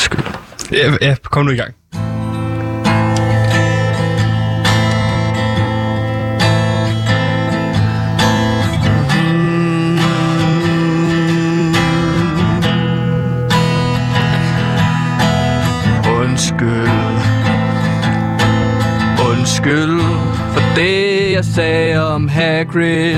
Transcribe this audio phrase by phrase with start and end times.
[0.00, 0.24] Undskyld.
[0.72, 1.74] Ja, ja, kom nu i gang.
[16.20, 16.90] Undskyld
[19.30, 20.00] Undskyld
[20.52, 23.16] for det jeg sagde om Hagrid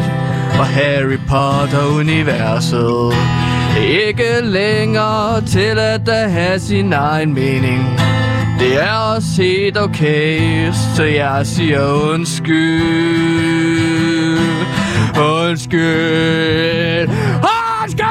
[0.58, 3.41] og Harry Potter-universet
[3.80, 8.00] ikke længere til at der have sin egen mening.
[8.58, 12.82] Det er også helt okay, så jeg siger undskyld.
[15.18, 17.08] Undskyld.
[17.08, 18.08] Undskyld!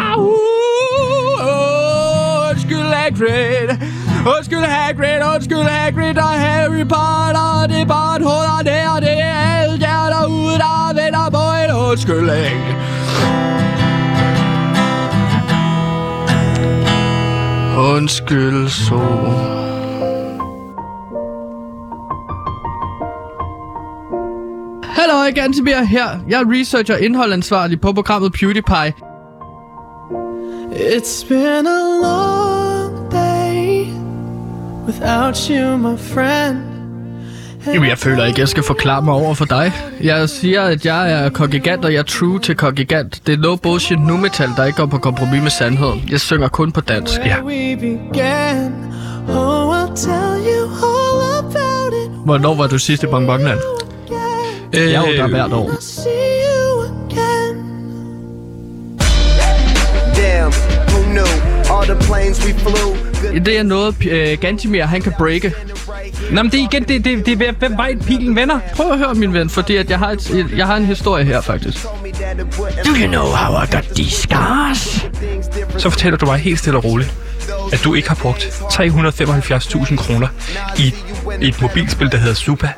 [0.00, 0.24] Ah, uh,
[1.40, 3.61] uh, undskyld Hagrid
[4.26, 9.02] Undskyld Hagrid, undskyld Hagrid og Harry Potter Det er bare et hul og det, og
[9.02, 12.58] det er alt jer derude, der venter på en undskyldning
[17.92, 19.00] Undskyld så
[24.82, 26.08] Hallo, igen til mere her.
[26.28, 28.92] Jeg er researcher og indholdansvarlig på programmet PewDiePie.
[30.72, 31.81] It's been a
[35.02, 36.56] without you, my friend.
[37.66, 39.72] Jamen, jeg føler ikke, jeg skal forklare mig over for dig.
[40.02, 43.20] Jeg siger, at jeg er kongigant, og jeg er true til kongigant.
[43.26, 46.04] Det er no bullshit nu metal, der ikke går på kompromis med sandheden.
[46.10, 47.20] Jeg synger kun på dansk.
[47.20, 48.72] Began.
[49.28, 49.72] Oh.
[52.24, 53.58] Hvornår var du sidst i Bongbongland?
[54.76, 55.70] Øh, Jeg er jo der hvert år.
[55.70, 56.10] I'll see
[56.46, 57.56] you again.
[60.16, 60.52] Damn,
[60.88, 61.30] who knew?
[61.76, 63.11] All the planes we flew.
[63.44, 65.52] Det er noget, uh, Gantimir, han kan breake.
[66.30, 68.60] Nå, men det er igen, det, det, det er hvem vej pilen vender.
[68.76, 71.40] Prøv at høre, min ven, fordi at jeg, har et, jeg har en historie her,
[71.40, 71.84] faktisk.
[72.84, 75.06] Do you know how I got these scars?
[75.78, 77.14] Så fortæller du mig helt stille og roligt,
[77.72, 80.28] at du ikke har brugt 375.000 kroner
[80.78, 80.94] i
[81.40, 82.68] et mobilspil, der hedder Supa.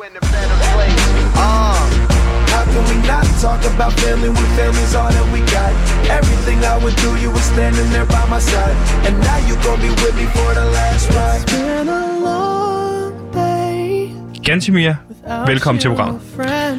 [3.45, 5.73] Talk about family when family's all that we got?
[6.19, 8.77] Everything I went through, you were standing there by my side.
[9.07, 11.43] And now you gon' be with me for the last ride.
[11.53, 14.13] Been a long day
[14.47, 16.21] Gantimir, without velkommen til you, programmet.
[16.23, 16.79] my friend.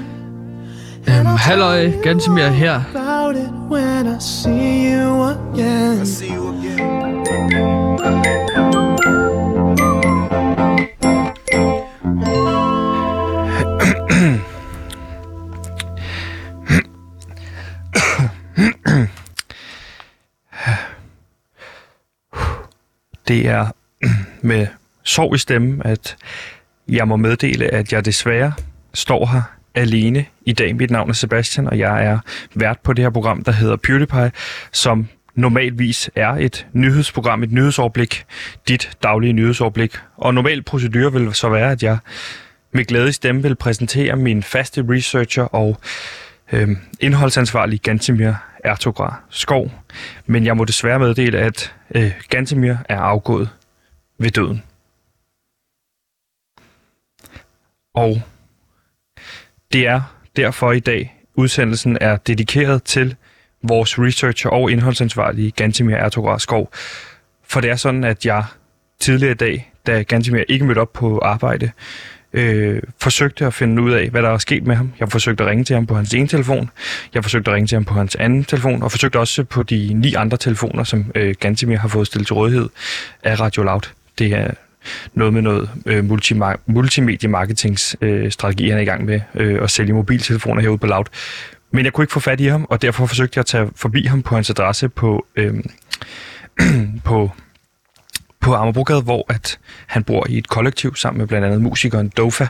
[1.07, 2.79] Øhm, halløj, Gantimir her.
[3.69, 6.05] When I see you again.
[6.05, 6.85] See you again.
[23.27, 23.67] Det er
[24.41, 24.67] med
[25.03, 26.17] sorg i stemmen, at
[26.87, 28.53] jeg må meddele, at jeg desværre
[28.93, 29.41] står her
[29.75, 30.75] alene i dag.
[30.75, 32.19] Mit navn er Sebastian, og jeg er
[32.53, 34.31] vært på det her program, der hedder PewDiePie,
[34.71, 38.25] som normalvis er et nyhedsprogram, et nyhedsoverblik,
[38.67, 39.97] dit daglige nyhedsoverblik.
[40.17, 41.97] Og normal procedure vil så være, at jeg
[42.71, 45.77] med glæde i stemme vil præsentere min faste researcher og
[46.53, 46.69] øh,
[46.99, 48.33] indholdsansvarlig Gantimir
[48.65, 49.71] Ertogra Skov.
[50.25, 53.49] Men jeg må desværre meddele, at øh, Gantemir er afgået
[54.17, 54.63] ved døden.
[57.93, 58.21] Og
[59.73, 60.01] det er
[60.35, 63.15] derfor i dag, udsendelsen er dedikeret til
[63.61, 66.71] vores researcher og indholdsansvarlige Gantemir Ertogra Skov.
[67.43, 68.43] For det er sådan, at jeg
[68.99, 71.71] tidligere i dag, da Gantemir ikke mødte op på arbejde,
[72.35, 74.91] øh, forsøgte at finde ud af, hvad der er sket med ham.
[74.99, 76.69] Jeg forsøgte at ringe til ham på hans ene telefon.
[77.13, 79.93] Jeg forsøgte at ringe til ham på hans anden telefon, og forsøgte også på de
[79.93, 82.69] ni andre telefoner, som øh, Gantemir har fået stillet til rådighed
[83.23, 83.81] af Radio Loud.
[84.19, 84.51] Det er
[85.13, 89.93] noget med noget øh, multima- multimedie-marketingsstrategi, øh, han er i gang med øh, at sælge
[89.93, 91.05] mobiltelefoner herude på Loud.
[91.71, 94.05] Men jeg kunne ikke få fat i ham, og derfor forsøgte jeg at tage forbi
[94.05, 95.53] ham på hans adresse på, øh,
[97.05, 97.31] på
[98.45, 102.47] på Amagerbrogade, hvor at han bor i et kollektiv sammen med blandt andet musikeren Dofa.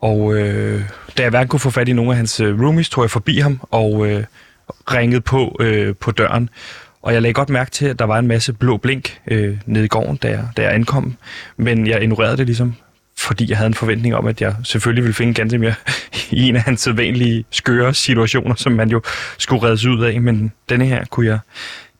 [0.00, 0.82] Og øh,
[1.18, 3.38] da jeg hverken kunne få fat i nogle af hans øh, roomies, tog jeg forbi
[3.38, 4.24] ham og øh,
[4.92, 6.48] ringede på øh, på døren.
[7.02, 9.84] Og jeg lagde godt mærke til, at der var en masse blå blink øh, nede
[9.84, 11.16] i gården, da jeg, da jeg ankom.
[11.56, 12.74] Men jeg ignorerede det ligesom,
[13.18, 15.74] fordi jeg havde en forventning om, at jeg selvfølgelig ville finde ganske mere
[16.30, 19.02] i en af hans sædvanlige skøre situationer, som man jo
[19.38, 20.20] skulle reddes ud af.
[20.20, 21.38] Men denne her kunne jeg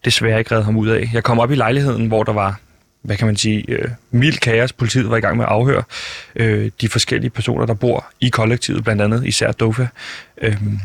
[0.04, 1.10] desværre ikke redde ham ud af.
[1.12, 2.60] Jeg kom op i lejligheden, hvor der var
[3.02, 4.72] hvad kan man sige, øh, mild kaos.
[4.72, 5.82] Politiet var i gang med at afhøre
[6.36, 9.86] øh, de forskellige personer, der bor i kollektivet, blandt andet især Dofa.
[10.42, 10.78] Øhm,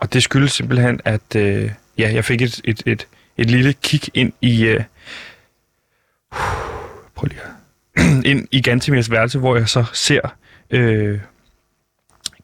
[0.00, 3.06] og det skyldes simpelthen, at øh, ja, jeg fik et, et, et,
[3.36, 4.64] et lille kig ind i...
[4.64, 4.84] Øh,
[7.14, 7.40] prøv lige
[8.30, 10.36] ind i Gantemirs værelse, hvor jeg så ser
[10.70, 11.20] øh,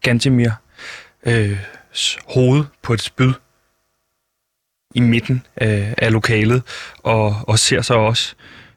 [0.03, 0.51] Gantemir
[1.27, 1.59] øh,
[2.29, 3.33] hoved på et spyd
[4.95, 6.63] i midten øh, af lokalet,
[6.99, 8.35] og, og ser så også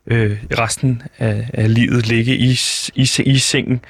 [0.07, 2.59] øh, resten af, af livet ligge i,
[2.95, 3.81] i, i sengen.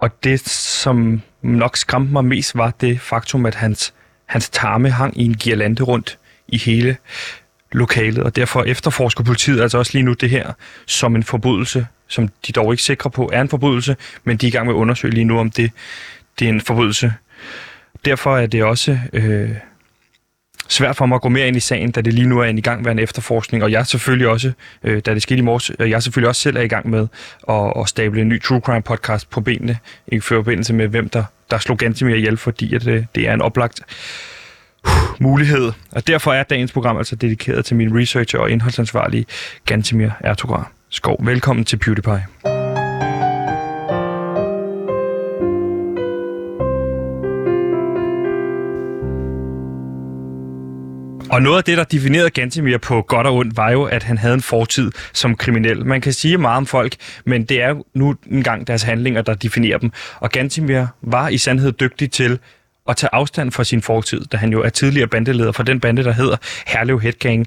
[0.00, 3.94] Og det, som nok skræmte mig mest, var det faktum, at hans,
[4.26, 6.96] hans tarme hang i en girlande rundt i hele
[7.72, 10.52] lokalet, og derfor efterforsker politiet altså også lige nu det her
[10.86, 14.46] som en forbrydelse, som de dog ikke er sikre på er en forbrydelse, men de
[14.46, 15.70] er i gang med at undersøge lige nu, om det,
[16.38, 17.12] det er en forbrydelse.
[18.04, 19.50] Derfor er det også øh,
[20.68, 22.58] svært for mig at gå mere ind i sagen, da det lige nu er en
[22.58, 24.52] igangværende efterforskning, og jeg er selvfølgelig også,
[24.82, 26.90] øh, da det skete i morges, øh, jeg er selvfølgelig også selv er i gang
[26.90, 27.06] med
[27.48, 31.24] at, at stable en ny True Crime podcast på benene, i forbindelse med, hvem der,
[31.50, 33.80] der slog Gantemir ihjel, fordi at det, det er en oplagt
[35.18, 35.72] mulighed.
[35.92, 39.26] Og derfor er dagens program altså dedikeret til min researcher og indholdsansvarlige
[39.64, 41.26] Gantemir Ertugrar Skov.
[41.26, 42.55] Velkommen til PewDiePie.
[51.36, 54.18] Og noget af det, der definerede Gantemir på godt og ondt, var jo, at han
[54.18, 55.86] havde en fortid som kriminel.
[55.86, 59.78] Man kan sige meget om folk, men det er nu engang deres handlinger, der definerer
[59.78, 59.92] dem.
[60.20, 62.38] Og Gantemir var i sandhed dygtig til
[62.88, 66.04] at tage afstand fra sin fortid, da han jo er tidligere bandeleder for den bande,
[66.04, 66.36] der hedder
[66.66, 67.46] Herlev Headgang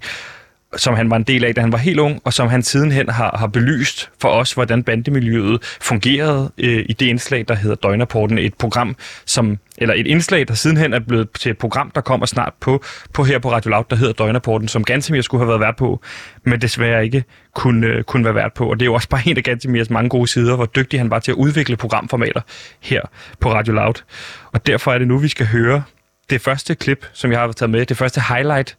[0.77, 3.09] som han var en del af, da han var helt ung, og som han sidenhen
[3.09, 8.37] har, har belyst for os, hvordan bandemiljøet fungerede øh, i det indslag, der hedder Døgnaporten,
[8.37, 8.95] Et program,
[9.25, 12.83] som, eller et indslag, der sidenhen er blevet til et program, der kommer snart på,
[13.13, 16.01] på her på Radio Loud, der hedder Døgnaporten, som Gantemir skulle have været vært på,
[16.43, 17.23] men desværre ikke
[17.55, 18.69] kunne, øh, kunne være vært på.
[18.69, 21.09] Og det er jo også bare en af Gantemirs mange gode sider, hvor dygtig han
[21.09, 22.41] var til at udvikle programformater
[22.79, 23.01] her
[23.39, 24.03] på Radio Loud.
[24.51, 25.83] Og derfor er det nu, vi skal høre
[26.29, 28.77] det første klip, som jeg har taget med, det første highlight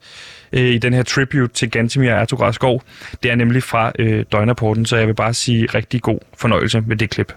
[0.52, 2.82] øh, i den her tribute til Gantemir Ertugras Skov,
[3.22, 6.96] det er nemlig fra øh, Døgnerporten, så jeg vil bare sige rigtig god fornøjelse med
[6.96, 7.32] det klip.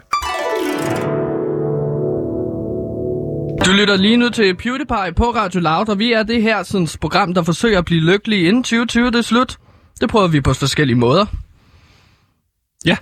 [3.66, 6.88] Du lytter lige nu til PewDiePie på Radio Loud, og vi er det her sådan,
[7.02, 9.58] program, der forsøger at blive lykkelige inden 2020 det er slut.
[10.02, 11.26] Det prøver vi på forskellige måder.
[12.86, 12.98] Ja,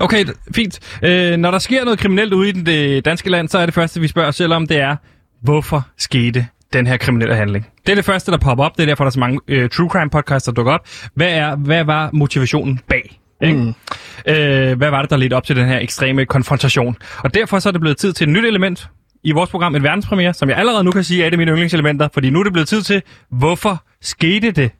[0.00, 0.24] okay,
[0.54, 0.80] fint.
[1.02, 4.00] Øh, når der sker noget kriminelt ude i det danske land, så er det første,
[4.00, 4.96] vi spørger os selv om, det er,
[5.42, 6.46] hvorfor skete
[6.78, 7.66] den her kriminelle handling?
[7.86, 8.76] Det er det første, der popper op.
[8.76, 10.80] Det er derfor, der er så mange øh, true crime podcasts, der dukker op.
[11.14, 13.20] Hvad, er, hvad var motivationen bag?
[13.42, 13.58] Ikke?
[13.58, 13.74] Mm.
[14.32, 16.96] Øh, hvad var det, der ledte op til den her ekstreme konfrontation?
[17.18, 18.88] Og derfor så er det blevet tid til et nyt element
[19.24, 21.50] i vores program, et verdenspremiere, som jeg allerede nu kan sige er et af mine
[21.50, 24.70] yndlingselementer, fordi nu er det blevet tid til, hvorfor skete det?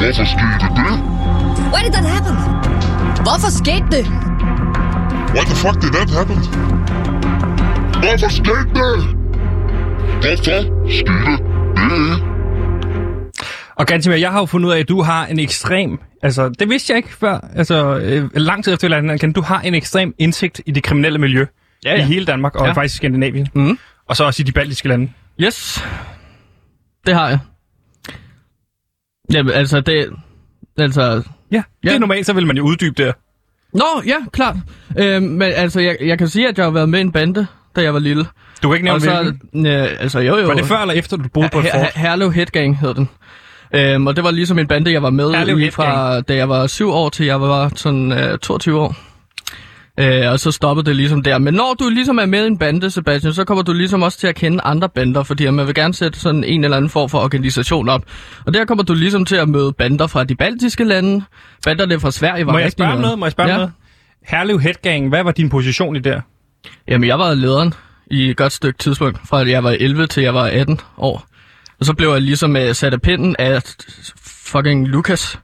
[0.00, 0.98] Hvorfor skete det?
[1.72, 2.34] Why did that happen?
[3.22, 4.04] Hvorfor skete det?
[5.34, 6.69] Why the fuck did that happen?
[8.00, 9.16] Hvorfor skete det?
[10.22, 12.22] Hvorfor skete det?
[13.76, 16.68] Og Gantimir, jeg har jo fundet ud af, at du har en ekstrem, altså det
[16.68, 20.14] vidste jeg ikke før, altså øh, lang tid efter lærte hinanden, du har en ekstrem
[20.18, 21.46] indsigt i det kriminelle miljø
[21.84, 21.96] Ja, ja.
[22.00, 22.72] i hele Danmark, og Ja.
[22.72, 23.78] faktisk i Skandinavien, Mm.
[24.08, 25.10] og så også i de baltiske lande.
[25.40, 25.84] Yes,
[27.06, 27.38] det har jeg.
[29.32, 30.10] Jamen, altså, det...
[30.78, 31.02] Altså...
[31.52, 31.94] Ja, det Ja.
[31.94, 33.14] er normalt, så vil man jo uddybe det.
[33.74, 34.56] Nå, ja, klart.
[34.98, 37.46] Øhm, men altså, jeg, jeg kan sige, at jeg har været med i en bande,
[37.76, 38.24] da jeg var lille.
[38.62, 39.66] Du kan ikke nævne, Og så, hvilken.
[39.66, 40.46] øh, altså, jo, jo.
[40.46, 41.80] Var det før eller efter, du boede på et fort?
[41.82, 43.08] Her- Herlev Headgang hed den.
[43.74, 46.48] Øhm, og det var ligesom en bande, jeg var med Herlev i fra, da jeg
[46.48, 48.94] var 7 år til jeg var sådan øh, 22 år.
[50.00, 51.38] Øh, og så stoppede det ligesom der.
[51.38, 54.18] Men når du ligesom er med i en bande, Sebastian, så kommer du ligesom også
[54.18, 57.08] til at kende andre bander, fordi man vil gerne sætte sådan en eller anden form
[57.08, 58.02] for organisation op.
[58.46, 61.24] Og der kommer du ligesom til at møde bander fra de baltiske lande.
[61.64, 63.18] Banderne fra Sverige var Må jeg spørge noget?
[63.18, 63.56] Må jeg spørge ja.
[63.56, 63.72] noget?
[64.26, 66.20] Herlev Headgang, hvad var din position i der?
[66.88, 67.74] Jamen, jeg var lederen
[68.10, 71.26] i et godt stykke tidspunkt, fra jeg var 11 til jeg var 18 år.
[71.80, 73.62] Og så blev jeg ligesom uh, sat af pinden af
[74.24, 75.38] fucking Lukas.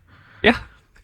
[0.44, 0.54] Ja.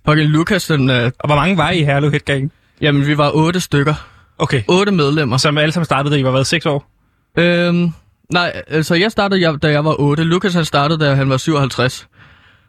[0.09, 0.91] Fucking Lukas, den...
[0.91, 2.53] Uh, Og hvor mange var I i Herlev Headgang?
[2.81, 3.95] jamen, vi var otte stykker.
[4.39, 4.63] Okay.
[4.69, 5.37] Otte medlemmer.
[5.37, 6.91] Som alle sammen startede, da I var været 6 år?
[7.39, 7.93] Øhm,
[8.33, 10.25] nej, altså jeg startede, jeg, da jeg var 8.
[10.25, 12.09] Lukas han startede, da han var 57.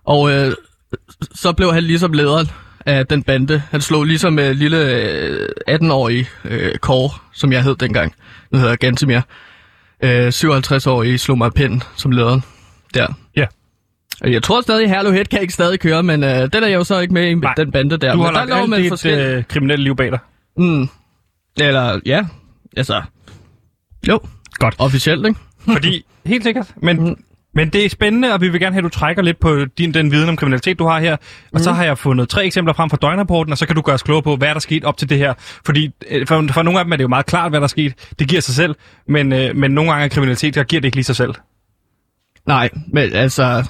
[0.05, 0.53] Og øh,
[1.35, 2.47] så blev han ligesom lederen
[2.85, 3.61] af den bande.
[3.71, 8.13] Han slog ligesom øh, lille øh, 18-årige øh, Kåre, som jeg hed dengang.
[8.51, 9.21] Nu hedder jeg Gantemir.
[10.03, 12.43] Øh, 57-årige slog mig af pinden som lederen
[12.93, 13.07] der.
[13.35, 13.45] Ja.
[14.21, 16.75] Og Jeg tror stadig, Herlev Head kan ikke stadig køre, men øh, den er jeg
[16.75, 17.53] jo så ikke med i Nej.
[17.57, 18.11] den bande der.
[18.11, 20.19] Du men har der lagt lå alt dit forskellige- øh, kriminelle liv bag dig.
[20.57, 20.87] Mm.
[21.61, 22.21] Eller, ja,
[22.77, 23.01] altså...
[24.07, 24.19] Jo,
[24.53, 24.75] Godt.
[24.77, 25.39] officielt, ikke?
[25.71, 27.17] Fordi, helt sikkert, men,
[27.55, 29.93] men det er spændende, og vi vil gerne have, at du trækker lidt på din,
[29.93, 31.17] den viden om kriminalitet, du har her.
[31.53, 33.93] Og så har jeg fundet tre eksempler frem fra døgnrapporten, og så kan du gøre
[33.93, 35.33] os klogere på, hvad er der sket op til det her.
[35.65, 37.67] Fordi øh, for, for nogle af dem er det jo meget klart, hvad der er
[37.67, 37.93] sket.
[38.19, 38.75] Det giver sig selv,
[39.07, 41.33] men, øh, men nogle gange er kriminalitet, der giver det ikke lige sig selv.
[42.47, 43.63] Nej, men altså,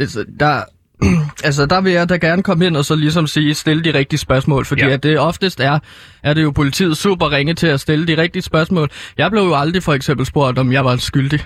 [0.00, 0.62] altså der,
[1.44, 4.18] altså der vil jeg da gerne komme ind og så ligesom sige, stille de rigtige
[4.18, 4.90] spørgsmål, fordi ja.
[4.90, 5.78] at det oftest er,
[6.22, 8.90] er det jo politiet super ringe til at stille de rigtige spørgsmål.
[9.18, 11.40] Jeg blev jo aldrig for eksempel spurgt, om jeg var skyldig.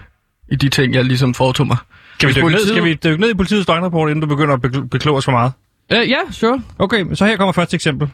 [0.52, 1.76] I de ting, jeg ligesom foretog mig.
[2.18, 4.66] Skal vi, dykke ned, skal vi dykke ned i politiets døgnrapport, inden du begynder at
[4.66, 5.52] bekl- bekloge os for meget?
[5.92, 6.62] Øh, ja, sure.
[6.78, 8.08] Okay, så her kommer første eksempel.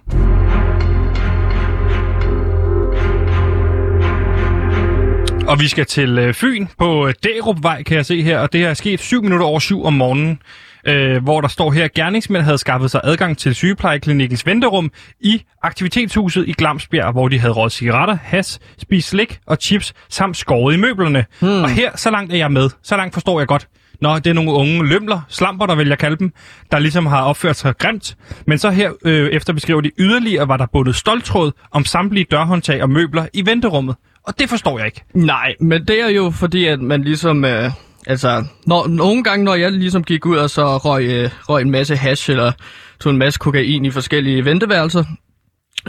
[5.49, 8.65] Og vi skal til øh, Fyn på øh, Dærupvej, kan jeg se her, og det
[8.65, 10.39] er sket 7 minutter over 7 om morgenen,
[10.87, 15.43] øh, hvor der står her, at gerningsmænd havde skaffet sig adgang til sygeplejeklinikkens venterum i
[15.63, 20.75] aktivitetshuset i Glamsbjerg, hvor de havde råd cigaretter, has, spist slik og chips, samt skåret
[20.75, 21.25] i møblerne.
[21.41, 21.63] Hmm.
[21.63, 22.71] Og her, så langt er jeg med.
[22.83, 23.69] Så langt forstår jeg godt.
[24.01, 26.33] Nå, det er nogle unge lømler, slamper, der vil jeg kalde dem,
[26.73, 28.17] der ligesom har opført sig grimt.
[28.47, 32.83] Men så her øh, efter beskriver de yderligere, var der bundet stoltråd om samtlige dørhåndtag
[32.83, 33.97] og møbler i venterummet.
[34.27, 35.03] Og det forstår jeg ikke.
[35.15, 37.45] Nej, men det er jo fordi, at man ligesom...
[37.45, 37.71] Øh,
[38.07, 41.71] altså, når, nogle gange, når jeg ligesom gik ud og så røg, øh, røg en
[41.71, 42.53] masse hash eller
[43.01, 45.05] tog en masse kokain i forskellige venteværelser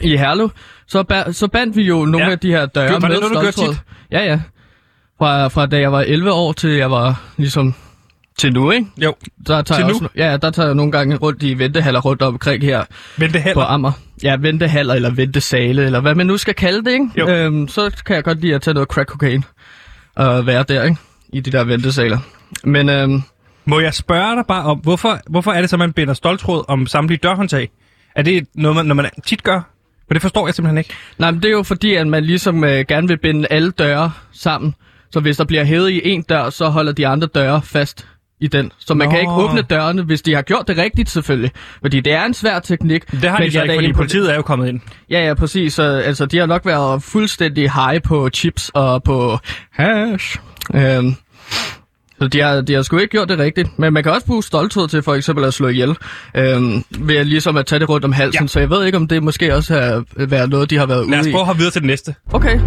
[0.01, 0.49] i Herlev,
[0.87, 2.31] så, ba- så bandt vi jo nogle Ja.
[2.31, 3.79] af de her døre Var det med noget, du tit?
[4.11, 4.39] Ja, ja.
[5.17, 7.73] Fra, fra da jeg var 11 år til jeg var ligesom
[8.37, 8.87] til nu, ikke?
[8.97, 9.13] Jo,
[9.47, 9.93] Der tager Til jeg nu?
[9.93, 12.83] Også, ja, der tager jeg nogle gange rundt i ventehaller rundt omkring her
[13.19, 13.61] det på.
[13.61, 13.91] Amager.
[14.23, 17.07] Ja, ventehaller eller ventesale, eller hvad man nu skal kalde det, ikke?
[17.17, 17.27] Jo.
[17.29, 19.43] Øhm, så kan jeg godt lide at tage noget crack cocaine
[20.15, 20.97] og være der, ikke?
[21.33, 22.17] I de der ventesaler.
[22.63, 23.21] Men øhm,
[23.65, 26.87] Må jeg spørge dig bare om, hvorfor, hvorfor er det så, man binder stoltråd om
[26.87, 27.69] samtlige dørhåndtag?
[28.15, 29.61] Er det noget, man, når man tit gør?
[30.07, 30.93] For det forstår jeg simpelthen ikke.
[31.17, 34.11] nej, men det er jo fordi, at man ligesom øh, gerne vil binde alle døre
[34.31, 34.75] sammen.
[35.11, 38.07] Så hvis der bliver hævet i en dør, så holder de andre døre fast
[38.39, 38.71] i den.
[38.79, 39.11] Så man Nå.
[39.11, 41.51] kan ikke åbne dørene, hvis de har gjort det rigtigt selvfølgelig.
[41.81, 43.11] Fordi det er en svær teknik.
[43.11, 44.79] Det har de så ikke, fordi impo- politiet er jo kommet ind.
[45.09, 45.73] Ja, ja, præcis.
[45.73, 49.37] Så, altså, de har nok været fuldstændig high på chips og på
[49.71, 50.37] hash.
[50.75, 51.15] Øhm,
[52.21, 53.79] så de har, de har sgu ikke gjort det rigtigt.
[53.79, 55.97] Men man kan også bruge stolthed til for eksempel at slå ihjel.
[56.35, 58.43] Øhm, ved ligesom at tage det rundt om halsen.
[58.43, 58.47] Ja.
[58.47, 61.19] Så jeg ved ikke, om det måske også har været noget, de har været Lad
[61.19, 61.33] os ude i.
[61.33, 62.15] prøve at hoppe videre til det næste.
[62.33, 62.59] Okay.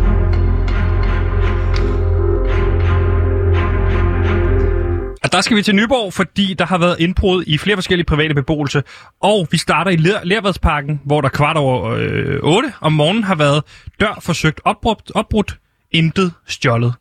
[5.25, 8.35] Og der skal vi til Nyborg, fordi der har været indbrud i flere forskellige private
[8.35, 8.83] beboelse.
[9.23, 13.35] Og vi starter i Ler- Lervadsparken, hvor der kvart over øh, 8 om morgenen har
[13.35, 13.63] været
[14.01, 15.59] dør forsøgt opbrudt, opbrudt,
[15.93, 16.95] intet stjålet.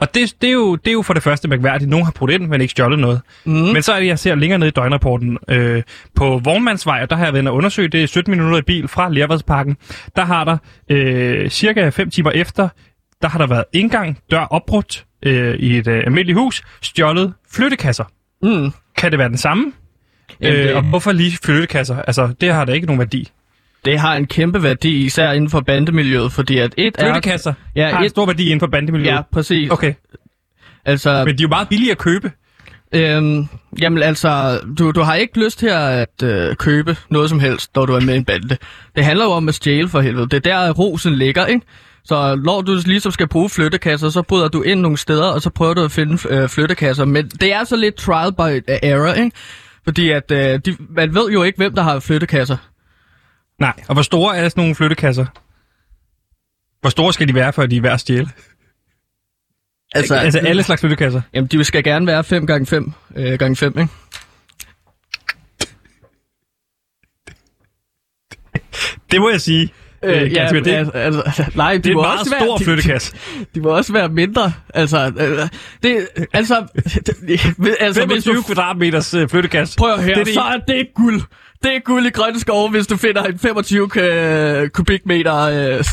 [0.00, 1.90] Og det, det, er jo, det er jo for det første mærkværdigt.
[1.90, 3.20] Nogen har brudt ind, men ikke stjålet noget.
[3.44, 3.52] Mm.
[3.52, 5.38] Men så er det, jeg ser længere ned i døgnrapporten.
[5.48, 5.82] Øh,
[6.14, 8.62] på Vognmandsvej, og der har jeg været inde og undersøge, det er 17 minutter i
[8.62, 9.76] bil fra Lervadsparken.
[10.16, 10.56] Der har der
[10.90, 12.68] øh, cirka 5 timer efter,
[13.22, 18.04] der har der været indgang, dør opbrudt øh, i et øh, almindeligt hus, stjålet flyttekasser.
[18.42, 18.70] Mm.
[18.96, 19.72] Kan det være den samme?
[20.40, 22.02] Jamen, øh, det- og hvorfor lige flyttekasser?
[22.02, 23.28] Altså, det har da ikke nogen værdi.
[23.86, 27.04] Det har en kæmpe værdi, især inden for bandemiljøet, fordi at et er...
[27.04, 29.14] Flyttekasser Ja, har en et- stor værdi inden for bandemiljøet.
[29.14, 29.70] Ja, præcis.
[29.70, 29.94] Okay,
[30.84, 32.32] Altså, men de er jo meget billige at købe.
[32.94, 33.46] Øhm,
[33.80, 37.86] jamen altså, du, du har ikke lyst til at øh, købe noget som helst, når
[37.86, 38.56] du er med i en bande.
[38.96, 40.28] Det handler jo om at stjæle for helvede.
[40.28, 41.66] Det er der, rosen ligger, ikke?
[42.04, 45.50] Så når du ligesom skal bruge flyttekasser, så bryder du ind nogle steder, og så
[45.50, 47.04] prøver du at finde øh, flyttekasser.
[47.04, 49.30] Men det er så lidt trial by error, ikke?
[49.84, 52.56] Fordi at, øh, de, man ved jo ikke, hvem der har flyttekasser.
[53.58, 55.26] Nej, og hvor store er sådan nogle flyttekasser?
[56.80, 58.28] Hvor store skal de være, for at de er værd at stjæle?
[59.94, 61.22] Altså, Altså alle slags flyttekasser?
[61.32, 63.92] Jamen, de skal gerne være 5 gange 5 øh, gange 5, ikke?
[69.10, 69.72] Det må jeg sige.
[70.04, 72.64] Øh, ja, det, altså, altså, nej, de det er en meget også stor være, de-
[72.64, 73.12] flyttekasse.
[73.54, 74.52] De må også være mindre.
[74.74, 75.48] Altså, øh,
[75.82, 76.66] det, altså,
[77.16, 77.40] det,
[77.80, 79.76] altså hvis du 25 kvadratmeters øh, flyttekasse.
[79.76, 81.22] prøver her, det er det så er det guld.
[81.62, 85.90] Det er guld i grønne skove, hvis du finder en 25 k- kubikmeter øh, s-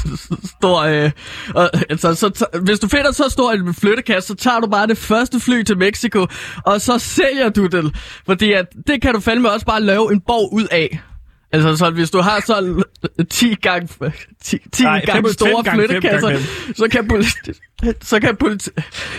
[0.59, 0.79] stor...
[0.83, 1.11] Øh,
[1.55, 4.87] og, altså, så, t- hvis du finder så stor en flyttekasse, så tager du bare
[4.87, 6.27] det første fly til Mexico,
[6.65, 7.95] og så sælger du det.
[8.25, 10.99] Fordi at, det kan du fandme også bare lave en borg ud af.
[11.53, 12.83] Altså, så hvis du har så
[13.29, 13.87] 10 gange,
[14.43, 16.45] 10, 10 Nej, gange 25 store gange fem flyttekasser, gange
[16.75, 17.51] så kan politi-
[18.01, 18.69] så kan politi-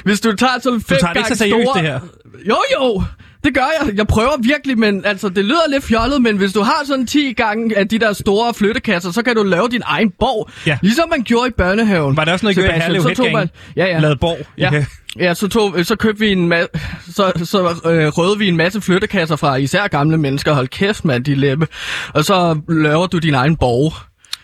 [0.04, 1.82] hvis du tager sådan 5 tager det ikke gange så seriøst, store...
[1.82, 2.00] det her.
[2.48, 3.02] Jo, jo,
[3.44, 3.96] det gør jeg.
[3.96, 7.32] Jeg prøver virkelig, men altså, det lyder lidt fjollet, men hvis du har sådan 10
[7.32, 10.50] gange af de der store flyttekasser, så kan du lave din egen borg.
[10.66, 10.78] Ja.
[10.82, 12.16] Ligesom man gjorde i børnehaven.
[12.16, 13.32] Var det også noget, I gjorde i Herlev Headgang?
[13.32, 13.98] man, ja, ja.
[13.98, 14.38] Lavet borg?
[14.58, 14.84] Ja, Okay.
[15.18, 16.68] Ja så, tog, så købte vi en masse,
[17.12, 20.52] så, så øh, røvede vi en masse flyttekasser fra især gamle mennesker.
[20.52, 21.66] Hold kæft, mand, de læbe.
[22.14, 23.92] Og så laver du din egen borg.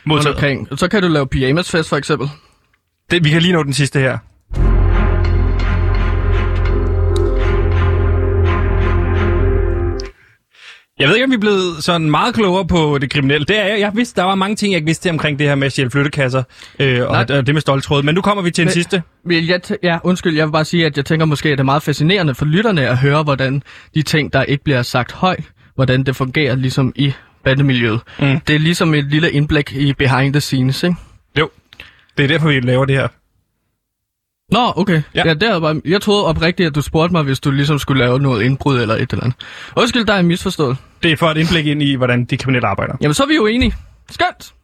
[0.04, 0.34] Modtaget.
[0.34, 0.68] omkring.
[0.78, 2.28] Så kan du lave pyjamasfest, for eksempel.
[3.10, 4.18] Det, vi kan lige nå den sidste her.
[11.00, 13.45] Jeg ved ikke, om vi er blevet sådan meget klogere på det kriminelle.
[13.45, 13.80] Det er jeg.
[13.80, 15.90] Jeg vidste, der var mange ting, jeg ikke vidste omkring det her med at stjæle
[15.90, 16.42] flyttekasser
[16.78, 18.02] øh, og, og det med stoltråd.
[18.02, 19.02] Men nu kommer vi til en Men- sidste.
[19.25, 21.61] Men jeg t- ja, undskyld, jeg vil bare sige, at jeg tænker måske, at det
[21.61, 23.62] er meget fascinerende for lytterne at høre, hvordan
[23.95, 27.12] de ting, der ikke bliver sagt højt, hvordan det fungerer ligesom i
[27.45, 28.00] bandemiljøet.
[28.19, 28.40] Mm.
[28.40, 30.97] Det er ligesom et lille indblik i behind the scenes, ikke?
[31.38, 31.49] Jo,
[32.19, 33.09] det er derfor, vi laver det her.
[34.52, 35.02] Nå, okay.
[35.14, 35.28] Ja.
[35.28, 35.80] Ja, havde bare...
[35.85, 38.95] Jeg troede oprigtigt, at du spurgte mig, hvis du ligesom skulle lave noget indbrud eller
[38.95, 39.38] et eller andet.
[39.76, 40.76] Undskyld, der er misforstået.
[41.02, 42.97] Det er for et indblik ind i, hvordan de kriminelle arbejder.
[43.00, 43.75] Jamen, så er vi jo enige.
[44.11, 44.54] Skønt.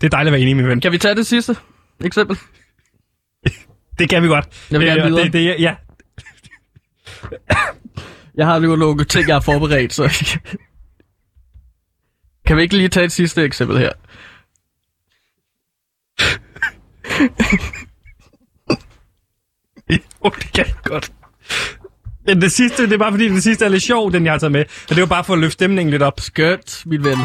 [0.00, 0.80] Det er dejligt at være enig, min ven.
[0.80, 1.56] Kan vi tage det sidste
[2.04, 2.38] eksempel?
[3.98, 4.48] Det kan vi godt.
[4.70, 5.24] Jeg vil gerne videre.
[5.24, 5.74] Det, det, ja,
[8.34, 10.26] Jeg har jo nogle ting, jeg har forberedt, så...
[12.46, 13.92] kan vi ikke lige tage et sidste eksempel her?
[20.24, 21.12] Jo, det kan jeg godt.
[22.26, 24.38] Men det sidste, det er bare fordi, det sidste er lidt sjov, den jeg har
[24.38, 24.64] taget med.
[24.90, 26.20] Og det var bare for at løfte stemningen lidt op.
[26.20, 27.18] Skønt, min ven.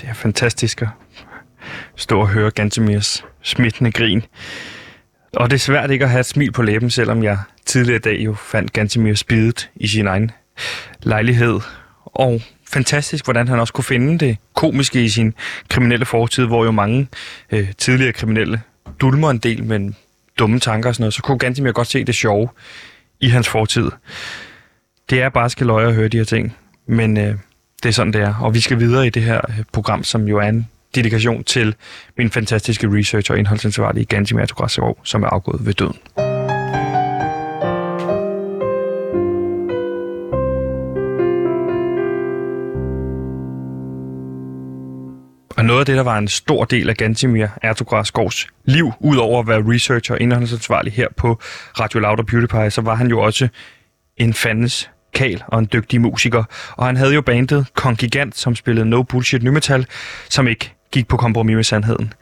[0.00, 0.88] Det er fantastisk at
[1.96, 4.22] stå og høre Gantemirs smittende grin.
[5.36, 8.00] Og det er svært ikke at have et smil på læben, selvom jeg tidligere i
[8.00, 10.30] dag jo fandt Gantemir spidet i sin egen
[11.02, 11.60] lejlighed.
[12.04, 12.42] Og
[12.72, 15.34] fantastisk, hvordan han også kunne finde det komiske i sin
[15.68, 17.08] kriminelle fortid, hvor jo mange
[17.52, 18.60] øh, tidligere kriminelle
[19.00, 19.92] dulmer en del med
[20.38, 21.14] dumme tanker og sådan noget.
[21.14, 22.48] Så kunne Gantemir godt se det sjove
[23.20, 23.90] i hans fortid.
[25.10, 27.34] Det er bare skal løje at høre de her ting, men øh,
[27.82, 28.34] det er sådan, det er.
[28.34, 31.74] Og vi skal videre i det her øh, program, som jo er en dedikation til
[32.16, 36.49] min fantastiske researcher og indholdsansvarlige Gantimir Tograsov, som er afgået ved døden.
[45.60, 49.48] Og noget af det, der var en stor del af Gantimir Ertugras liv, udover at
[49.48, 51.38] være researcher og indholdsansvarlig her på
[51.80, 53.48] Radio Loud og PewDiePie, så var han jo også
[54.16, 56.44] en fandens kal og en dygtig musiker.
[56.76, 59.92] Og han havde jo bandet Kongigant, som spillede No Bullshit Nymetal, Metal,
[60.28, 62.12] som ikke gik på kompromis med sandheden.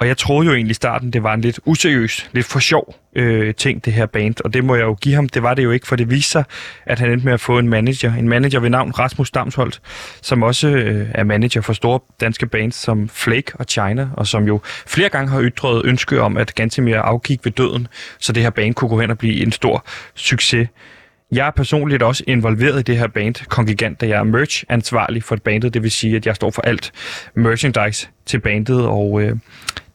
[0.00, 2.94] Og jeg troede jo egentlig i starten, det var en lidt useriøs, lidt for sjov
[3.16, 4.34] øh, ting, det her band.
[4.44, 5.28] Og det må jeg jo give ham.
[5.28, 6.44] Det var det jo ikke, for det viste sig,
[6.86, 8.14] at han endte med at få en manager.
[8.14, 9.80] En manager ved navn Rasmus Damsholdt,
[10.22, 14.44] som også øh, er manager for store danske bands som Flake og China, og som
[14.44, 18.50] jo flere gange har ytret ønske om, at Gantemir afgik ved døden, så det her
[18.50, 20.68] band kunne gå hen og blive en stor succes.
[21.32, 25.36] Jeg er personligt også involveret i det her band, Kongigant, da jeg er merch-ansvarlig for
[25.36, 25.74] bandet.
[25.74, 26.92] Det vil sige, at jeg står for alt
[27.34, 29.36] merchandise til bandet, og øh,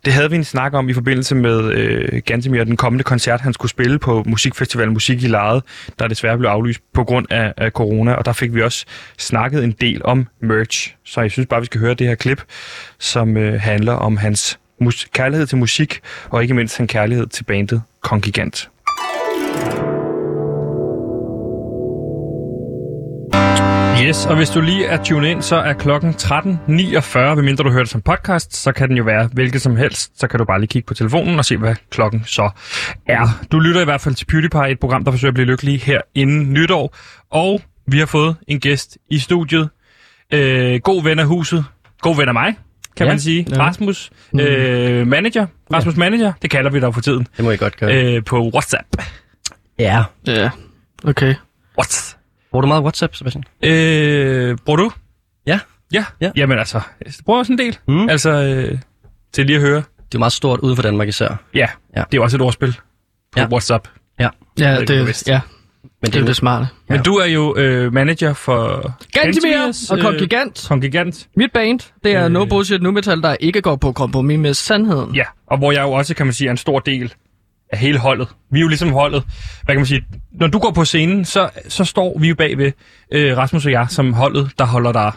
[0.06, 3.54] det havde vi en snak om i forbindelse med øh, Gantemir, den kommende koncert, han
[3.54, 5.64] skulle spille på Musikfestivalen Musik i Lejet,
[6.00, 8.86] der desværre blev aflyst på grund af, af corona, og der fik vi også
[9.18, 10.96] snakket en del om merch.
[11.06, 12.42] Så jeg synes bare, vi skal høre det her klip,
[13.00, 17.44] som øh, handler om hans mus- kærlighed til musik, og ikke mindst hans kærlighed til
[17.44, 18.70] bandet Kongigant.
[24.08, 26.48] Yes, og hvis du lige er tunet ind, så er klokken 13.49,
[27.20, 30.20] medmindre du hører det som podcast, så kan den jo være hvilket som helst.
[30.20, 32.50] Så kan du bare lige kigge på telefonen og se, hvad klokken så
[33.08, 33.46] er.
[33.52, 36.02] Du lytter i hvert fald til PewDiePie, et program, der forsøger at blive lykkelig her
[36.16, 36.96] inden nytår.
[37.32, 39.70] Og vi har fået en gæst i studiet.
[40.34, 41.66] Øh, god ven af huset.
[42.02, 42.56] God ven af mig,
[42.98, 43.12] kan Ja.
[43.12, 43.46] man sige.
[43.50, 43.58] Ja.
[43.62, 45.46] Rasmus, øh, manager.
[45.74, 47.28] Rasmus Manager, det kalder vi dig for tiden.
[47.38, 48.16] Det må I godt gøre.
[48.16, 48.88] Øh, på WhatsApp.
[49.80, 50.04] ja.
[50.28, 50.50] Ja,
[51.04, 51.36] okay.
[51.78, 52.16] What?
[52.56, 53.44] Bruger du meget WhatsApp, Sebastian?
[53.64, 54.92] Øh, bruger du?
[55.48, 55.60] Ja.
[55.94, 56.06] Ja?
[56.22, 56.32] Ja.
[56.36, 57.78] Jamen altså, jeg bruger også en del.
[57.88, 58.10] Mm.
[58.10, 58.78] Altså, øh,
[59.34, 59.84] til lige at høre.
[60.12, 61.28] Det er meget stort uden for Danmark især.
[61.28, 61.68] Ja, Ja.
[61.96, 62.00] ja.
[62.00, 62.80] det er jo også et ordspil på
[63.38, 63.42] Ja.
[63.42, 63.48] ja.
[63.48, 63.88] WhatsApp.
[64.20, 65.32] Ja, du det, vidste.
[65.32, 65.42] ja,
[65.84, 66.68] Men det er jo det smarte.
[66.90, 70.66] Men du er jo øh, manager for Gantimir og øh, Kongigant.
[70.68, 71.28] Kongigant.
[71.38, 72.32] Mit band, det er Øh.
[72.32, 75.16] No Bullshit Nu Metal, der ikke går på kompromis med sandheden.
[75.16, 77.14] Ja, og hvor jeg jo også, kan man sige, er en stor del
[77.72, 78.28] af hele holdet.
[78.52, 79.24] Vi er jo ligesom holdet.
[79.64, 80.06] Hvad kan man sige?
[80.32, 82.72] Når du går på scenen, så, så står vi jo bagved
[83.12, 85.12] øh, Rasmus og jeg som holdet, der holder dig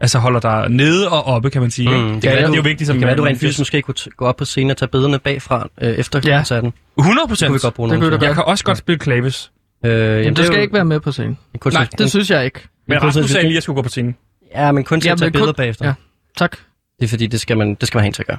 [0.00, 1.88] Altså holder dig nede og oppe, kan man sige.
[1.88, 3.22] Mm, det det, kan er, være, det er jo vigtigt som Det kan være, du
[3.22, 5.88] man- rent fysisk måske kunne t- gå op på scenen og tage billederne bagfra øh,
[5.94, 6.36] efter Ja.
[6.36, 6.72] koncerten.
[6.98, 7.48] 100 Det procent.
[7.48, 8.22] kunne vi godt bruge Det.
[8.22, 9.50] Jeg kan også godt spille klaves.
[9.84, 11.38] Øh, jamen, Jamen, du er skal jo ikke være med på scenen.
[11.72, 12.60] Nej, det synes jeg ikke.
[12.88, 14.16] Men Rasmus sagde det- lige, at jeg skulle gå på scenen.
[14.54, 15.86] Ja, men kun til Ja, at tage men kun- billeder bagefter.
[15.86, 15.92] ja.
[16.38, 16.56] Tak.
[17.00, 18.38] Det er fordi, det skal man, det skal man have en til at gøre.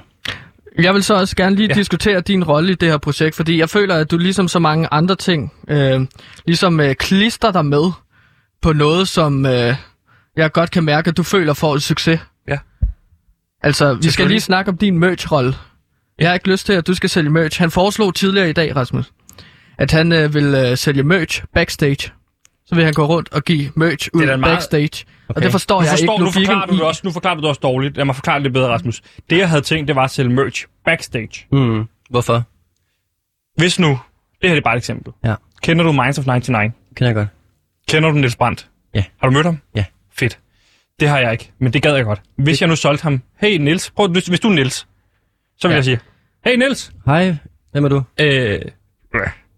[0.78, 1.74] Jeg vil så også gerne lige ja.
[1.74, 4.88] Diskutere din rolle i det her projekt, fordi jeg føler, at du ligesom så mange
[4.90, 6.00] andre ting, øh,
[6.46, 7.90] ligesom øh, klister dig med
[8.62, 9.74] på noget, som øh,
[10.36, 12.20] jeg godt kan mærke, at du føler får et succes.
[12.48, 12.58] Ja.
[13.62, 15.54] Altså, vi skal lige snakke om din merch-rolle.
[16.18, 17.58] Jeg har ikke lyst til, at du skal sælge merch.
[17.60, 19.12] Han foreslog tidligere i dag, Rasmus,
[19.78, 22.12] at han øh, vil øh, sælge merch backstage.
[22.66, 25.04] Så vil han gå rundt og give merch ud da meget- backstage.
[25.24, 25.28] Okay.
[25.28, 25.44] Og Okay.
[25.44, 26.76] det forstår Nu, jeg forstår, ikke nu, forklarer du i.
[26.76, 27.96] det også, nu forklarer du det også dårligt.
[27.96, 29.02] Lad mig forklare det lidt bedre, Rasmus.
[29.30, 31.46] Det, jeg havde tænkt, det var at sælge merch backstage.
[31.52, 31.84] Mm.
[32.10, 32.42] Hvorfor?
[33.56, 34.00] Hvis nu,
[34.42, 35.12] det her er bare et eksempel.
[35.24, 35.34] Ja.
[35.62, 36.72] Kender du Minds of 99?
[36.96, 37.28] Kender jeg godt.
[37.88, 38.68] Kender du Niels Brandt?
[38.94, 39.04] Ja.
[39.20, 39.58] Har du mødt ham?
[39.76, 39.84] Ja.
[40.12, 40.38] Fedt.
[41.00, 42.20] Det har jeg ikke, men det gad jeg godt.
[42.36, 44.74] Hvis jeg nu solgte ham, hey Niels, prøv, hvis, hvis du er Niels,
[45.58, 45.76] så vil Ja.
[45.76, 46.00] jeg sige,
[46.44, 47.36] hey Niels, Hej,
[47.72, 48.02] hvem er du?
[48.20, 48.60] øh,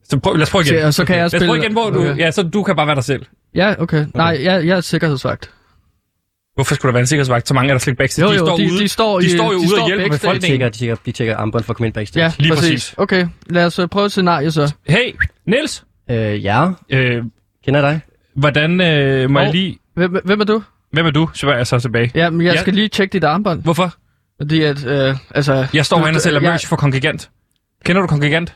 [0.05, 0.81] så prøv, lad os prøve igen.
[0.81, 2.18] Så- så kan jeg Lad os spille- prøve igen, hvor du, okay.
[2.18, 3.26] ja, så du kan bare være dig selv.
[3.55, 4.07] Ja, okay.
[4.14, 5.50] Nej, jeg, jeg er sikkerhedsvagt.
[6.57, 7.49] Hvorfor skulle der være en sikkerhedsvagt?
[7.49, 8.27] Så mange er der slet ikke backstage.
[8.27, 8.81] Jo, de jo, står de, ude.
[8.83, 10.40] de står, de står jo de ude og hjælper med folk.
[10.40, 12.25] De tjekker, de tjekker, de tjekker armbånd for at komme ind backstage.
[12.25, 12.71] Ja, Lige præcis.
[12.71, 12.95] præcis.
[12.97, 14.75] Okay, lad os øh, prøve et scenarie så.
[14.88, 15.14] Hey,
[15.47, 15.85] Niels.
[16.11, 17.23] Øh, ja, Øh,
[17.64, 18.01] kender jeg dig?
[18.35, 19.55] hvordan øh, må jeg Hov.
[19.55, 19.79] lige...
[19.95, 20.62] Hvem, hvem er du?
[20.92, 21.29] Hvem er du?
[21.35, 22.11] Spørger jeg så tilbage.
[22.14, 22.61] Ja, men jeg Ja.
[22.61, 23.62] skal lige tjekke dit armbånd.
[23.62, 23.95] Hvorfor?
[24.40, 25.66] Fordi at, øh, altså...
[25.75, 27.31] Jeg står herinde og sælger jeg- merch for Kongigant.
[27.85, 28.55] Kender du Kongigant?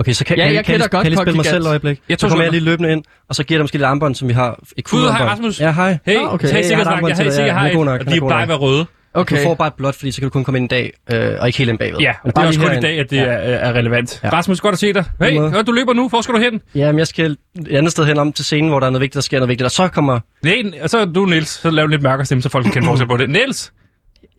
[0.00, 1.68] Okay, så kan, Ja, kan, jeg kan, kan, godt kan I spille mig selv et
[1.68, 2.00] øjeblik?
[2.08, 3.84] Jeg så tog kommer jeg lige løbende ind, og så giver jeg dig måske lidt
[3.84, 4.58] armbånd, som vi har.
[4.76, 5.26] Ikke Gud, hej.
[5.26, 5.60] Rasmus.
[5.60, 5.98] Ja, hej.
[6.06, 6.46] Hey, Ah, okay.
[6.48, 6.88] hey, Hey, jeg har et sikkerhedsvagt.
[6.96, 7.34] armbånd Jeg, til hey, dig.
[7.34, 8.48] sikker, Ja, jeg han er god har nok, et, han og er de plejer at
[8.48, 8.86] være røde.
[9.14, 9.36] Okay.
[9.38, 11.36] Du får bare et blåt, fordi så kan du kun komme ind en dag, øh,
[11.40, 11.98] og ikke hele en bagved.
[12.00, 13.22] Ja, Men det er bare også kun i dag, at det Ja.
[13.22, 14.20] er, er relevant.
[14.24, 14.28] Ja.
[14.32, 15.04] Rasmus, godt at se dig.
[15.22, 16.08] Hey, hør, du løber nu.
[16.08, 16.60] Hvor skal du hen?
[16.74, 19.00] Ja, men jeg skal et andet sted hen om til scenen, hvor der er noget
[19.00, 19.64] vigtigt, der sker noget vigtigt.
[19.64, 20.20] Og så kommer...
[20.44, 21.48] Nej, og så er du Niels.
[21.48, 23.30] Så lav lidt mørkere stemme, så folk kan forskel på det.
[23.30, 23.72] Niels,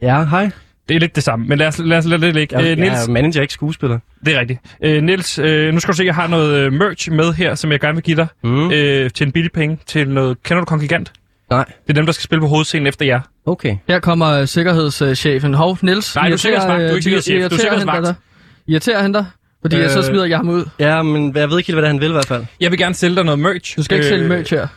[0.01, 0.49] Ja, hej.
[0.89, 2.55] Det er lidt det samme, men lad os lad os lade det ligge.
[2.57, 3.99] Jeg, Øh, jeg Niels, er manager, ikke skuespiller.
[4.25, 4.59] det er rigtigt.
[4.83, 7.71] Øh, Niels, øh, nu skal du se, jeg har noget øh, merch med her, som
[7.71, 8.27] jeg gerne vil give dig.
[8.43, 8.71] Mm.
[8.71, 9.79] Øh, til en billig penge.
[9.85, 11.11] Til noget, kender du Kongigant?
[11.49, 13.19] Nej, Det er dem, der skal spille på hovedscenen efter jer.
[13.45, 13.75] okay.
[13.87, 15.53] Her kommer øh, sikkerhedschefen.
[15.53, 16.15] Hov, Niels.
[16.15, 16.79] Nej, du er sikkerhedsvagt.
[16.79, 17.33] Du er øh, ikke sikkerhedschef.
[17.33, 18.05] Du er irriterer han sikkerhedsvagt.
[18.05, 18.71] dig?
[18.73, 19.25] Irriterer han dig?
[19.61, 19.89] Fordi øh...
[19.89, 20.03] så Øh.
[20.05, 20.65] smider jeg ham ud.
[20.79, 22.45] Ja, men jeg ved ikke helt, hvad det er, han vil i hvert fald.
[22.59, 23.77] Jeg vil gerne sælge dig noget merch.
[23.77, 24.67] Du skal ikke sælge merch her.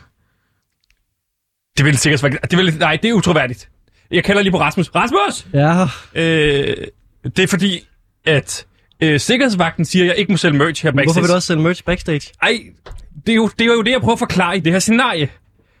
[1.77, 2.31] Det vil sikkert være...
[2.51, 3.69] Det vil, nej, det er utroværdigt.
[4.13, 4.89] Jeg kalder lige på Rasmus.
[4.95, 5.45] Rasmus!
[5.53, 6.75] Ja, Øh,
[7.37, 7.87] det er fordi,
[8.25, 8.65] at
[9.03, 11.05] øh, sikkerhedsvagten siger, at jeg ikke må sælge merch her backstage.
[11.05, 12.21] hvorfor vil du også sælge merch backstage?
[12.41, 12.59] Ej,
[13.25, 15.29] det er, jo, det er jo det, jeg prøver at forklare i det her scenarie.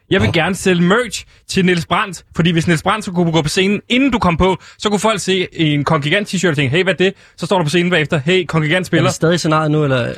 [0.09, 3.41] Jeg vil gerne sælge merch til Niels Brandt, fordi hvis Niels Brandt så kunne gå
[3.41, 6.75] på scenen, inden du kom på, så kunne folk se en Kongigant t-shirt og tænke,
[6.77, 7.13] hey, hvad er det?
[7.37, 9.07] Så står du på scenen bagefter, hey, Kongigant Er spiller.
[9.07, 9.97] det stadig scenariet nu, eller...
[9.99, 10.13] Ja,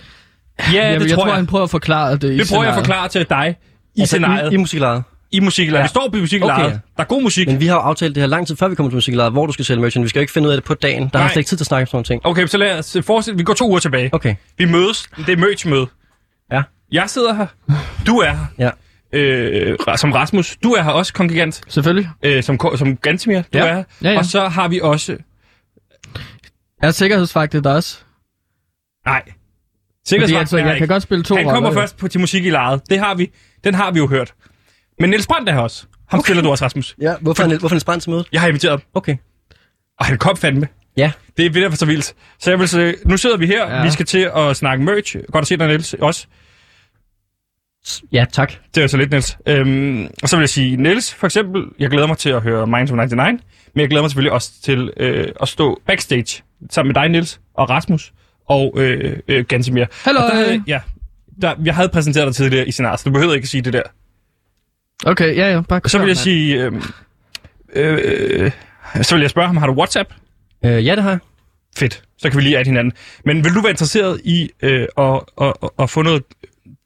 [0.74, 1.36] Jamen, det jeg tror tror, jeg.
[1.36, 2.76] han prøver at forklare det i Det prøver jeg at scenariet.
[2.86, 3.56] forklare til dig
[3.96, 4.52] i altså, scenariet.
[4.52, 5.04] I, i musiklaget.
[5.36, 5.78] I musiklaget.
[5.80, 5.84] Ja.
[5.84, 6.54] Det står på musiklaget.
[6.54, 6.70] Okay, ja.
[6.70, 7.48] Der er god musik.
[7.48, 9.46] Men vi har jo aftalt det her lang tid før vi kommer til musiklaget, hvor
[9.46, 10.02] du skal sælge merch.
[10.02, 11.04] Vi skal jo ikke finde ud af det på dagen.
[11.04, 11.22] Der Nej.
[11.22, 12.26] har slet ikke tid til at snakke om sådan nogle ting.
[12.26, 13.38] Okay, så lad os fortsætte.
[13.38, 14.10] Vi går to uger tilbage.
[14.14, 14.36] Okay.
[14.58, 15.10] Vi mødes.
[15.18, 15.88] Det er merch-møde.
[16.52, 16.62] Ja.
[16.92, 17.48] Jeg sidder her.
[18.08, 18.46] Du er her.
[18.60, 18.70] Ja.
[19.20, 20.58] Øh, som Rasmus.
[20.64, 21.62] Du er her også, Kongigant.
[21.68, 22.10] Selvfølgelig.
[22.24, 23.42] Øh, som, som Gantimir.
[23.42, 23.66] Du Ja.
[23.66, 23.84] er her.
[24.04, 24.18] Ja, ja.
[24.18, 25.18] Og så har vi også...
[26.84, 27.98] Er sikkerhedsvagtet der også?
[29.06, 29.22] Nej.
[29.26, 30.94] Fordi Sikkerhedsvagten altså, her jeg kan ikke.
[30.94, 31.82] godt spille to Han kommer roller.
[31.82, 32.82] først på, til musik i lejet.
[32.90, 33.32] Det har vi.
[33.64, 34.34] Den har vi jo hørt.
[35.00, 35.86] Men Niels Brandt er her også.
[36.08, 36.28] Ham okay.
[36.28, 36.96] stiller du også, Rasmus.
[37.02, 38.28] Ja, hvorfor, er, hvorfor er en sprand til mødet?
[38.32, 38.82] Jeg har inviteret ham.
[38.94, 39.18] Okay.
[40.00, 40.68] Og han kom fandme.
[40.98, 41.12] Ja.
[41.38, 42.14] Det er vildt for så vildt.
[42.40, 43.76] Så jeg vil sige, nu sidder vi her.
[43.76, 43.84] Ja.
[43.84, 45.18] Vi skal til at snakke merch.
[45.32, 46.28] Godt at se dig, Niels, også.
[48.12, 48.54] Ja, tak.
[48.76, 49.38] Det er så lidt, Niels.
[49.46, 52.68] Øhm, og så vil jeg sige, Niels, for eksempel, jeg glæder mig til at høre
[52.68, 53.42] Minds of 99,
[53.74, 57.40] men jeg glæder mig selvfølgelig også til øh, at stå backstage sammen med dig, Niels,
[57.54, 58.14] og Rasmus,
[58.50, 59.86] og øh, øh, Gansimir.
[60.06, 60.20] Hallo.
[60.22, 60.82] Og der, ja,
[61.42, 63.74] der, jeg havde præsenteret dig tidligere i scenariet, så du behøver ikke at sige det
[63.74, 63.84] der.
[65.06, 65.62] Okay, ja, ja.
[65.62, 66.74] Bare Og så vil jeg sige, øh,
[67.74, 68.52] øh,
[69.02, 70.14] så vil jeg spørge ham, har du WhatsApp?
[70.66, 71.20] Øh, ja, det har jeg.
[71.78, 72.94] Fedt, så kan vi lige adde hinanden.
[73.26, 76.24] Men vil du være interesseret i øh, at, at, at, at få noget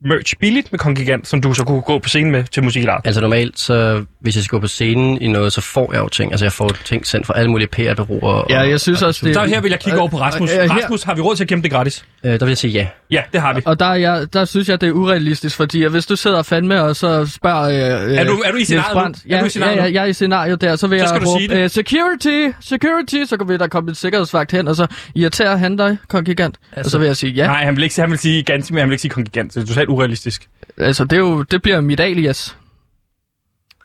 [0.05, 3.01] merch billigt med Kongigant, som du så kunne gå på scenen med til musikart?
[3.05, 6.07] Altså normalt, så hvis jeg skal gå på scenen i noget, så får jeg jo
[6.07, 6.31] ting.
[6.31, 8.21] Altså jeg får ting sendt fra alle mulige PR-bureauer.
[8.33, 9.35] og- Ja, jeg synes også, det...
[9.35, 10.51] Så her vil jeg kigge over på Rasmus.
[10.53, 12.05] Øh, øh, her- Rasmus, har vi råd til at kæmpe det gratis?
[12.23, 12.87] Øh, der vil jeg sige ja.
[13.11, 13.61] Ja, det har vi.
[13.65, 16.81] Og der, er jeg, der synes jeg, det er urealistisk, fordi hvis du sidder fandme
[16.83, 17.61] og så spørger...
[18.07, 18.99] Øh, Er du- er du i scenariet nu?
[19.01, 20.99] Brandt, Er ja, du i scenariet ja, ja, jeg er i scenariet der, så vil
[20.99, 24.67] Så jeg du råbe, øh, security, security, så kan vi der komme en sikkerhedsvagt hen,
[24.67, 26.55] og så irriterer han dig, kongigant.
[26.71, 27.47] Altså, og så vil jeg sige ja.
[27.47, 29.53] Nej, han vil ikke sige, han vil sige ganske mere, han vil ikke sige kongigant.
[29.53, 30.49] Så det er totalt urealistisk.
[30.77, 32.57] Altså, det, er jo, det bliver mit alias.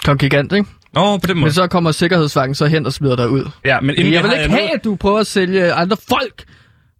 [0.04, 0.70] Kongigant, ikke?
[0.92, 1.44] Nå, på den måde.
[1.44, 3.50] Men så kommer sikkerhedsvagten så hen og smider dig ud.
[3.64, 6.44] Ja, men inden Jeg vil ikke have, at du prøver at sælge andre folk,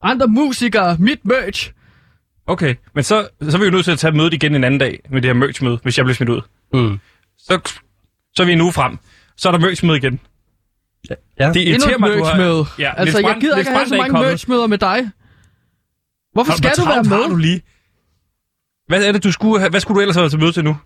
[0.03, 1.73] andre musikere, mit merch.
[2.47, 4.81] Okay, men så, så er vi jo nødt til at tage mødet igen en anden
[4.81, 6.41] dag med det her merch-møde, hvis jeg bliver smidt ud.
[6.73, 6.99] Mm.
[7.39, 7.61] Så,
[8.37, 8.99] så er vi en uge frem.
[9.37, 10.21] Så er der merch-møde igen.
[11.41, 11.49] Ja.
[11.53, 12.65] Det irriterer et mig, du merch-møde.
[12.65, 12.75] har...
[12.79, 15.11] Ja, altså, Niels jeg gider ikke have så er mange merch-møder med dig.
[16.33, 17.23] Hvorfor Hvor- skal du være med?
[17.23, 17.63] har du lige?
[18.89, 19.71] Hvad er det, du skulle have?
[19.71, 20.77] Hvad skulle du ellers have til møde til nu?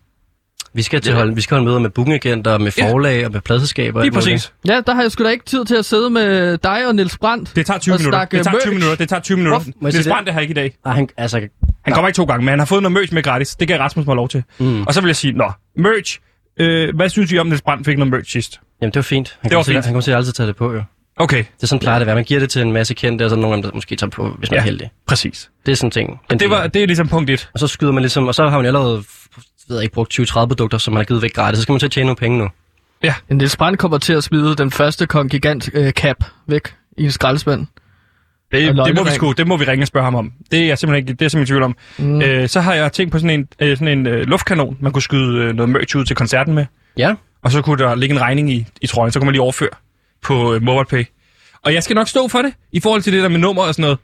[0.75, 2.91] Vi skal til holde, vi skal holde møder med bookingagenter, med Ja.
[2.93, 3.99] forlag og med pladselskaber.
[4.01, 4.53] og Lige præcis.
[4.67, 7.19] Ja, der har jeg sgu da ikke tid til at sidde med dig og Niels
[7.19, 7.53] Brandt.
[7.57, 8.25] Det tager 20 Og minutter.
[8.25, 8.69] Det tager 20 merch.
[8.71, 8.97] minutter.
[8.97, 9.59] Det tager 20 minutter.
[9.59, 10.13] Hvorfor- Niels det?
[10.13, 10.75] Brandt er her ikke i dag.
[10.85, 11.49] Ah, han, altså,
[11.85, 13.57] Han kommer ikke to gange, men han har fået noget merch med gratis.
[13.57, 14.43] Det gav Rasmus mig lov til.
[14.59, 14.83] Mm.
[14.83, 16.19] Og så vil jeg sige, nå, merch.
[16.61, 18.61] Øh, hvad synes I om, Niels Brandt fik noget merch sidst?
[18.83, 19.29] jamen, det var fint.
[19.41, 19.85] Han Det var kommer til- fint.
[19.85, 20.83] Han kommer til at altid tage det på, jo.
[21.21, 22.15] Okay, Det er sådan plejer det at være.
[22.17, 23.97] Man giver det til en masse kendte, og så er nogle af dem, der måske
[23.97, 24.61] tager på, hvis man Ja.
[24.61, 24.91] er heldig.
[25.07, 25.51] præcis.
[25.67, 26.21] Det er sådan en ting.
[26.31, 27.49] Den Det, var, det er ligesom punkt 1.
[27.55, 29.03] Og så skyder man ligesom, og så har man allerede
[29.69, 31.59] ved jeg ikke, brugt 20-30 produkter, som man har givet væk gratis.
[31.59, 32.49] Så skal man til at tjene nogle penge nu.
[33.31, 37.67] Niels Brandt kommer til at smide den første kongigant øh, cap væk i en skraldespand.
[38.53, 40.33] Det, det, må vi sgu, det må vi ringe og spørge ham om.
[40.51, 41.77] Det er jeg simpelthen ikke det er jeg simpelthen i tvivl om.
[41.99, 42.23] Mm.
[42.23, 45.03] Øh, så har jeg tænkt på sådan en, øh, sådan en øh, luftkanon, man kunne
[45.03, 46.67] skyde øh, noget merch ud til koncerten med.
[46.97, 49.43] Ja, Og så kunne der ligge en regning i, i trøjen, så kunne man lige
[49.43, 49.69] overføre
[50.23, 51.05] på øh, MobilePay.
[51.63, 53.75] Og jeg skal nok stå for det, i forhold til det der med nummer og
[53.75, 53.99] sådan noget.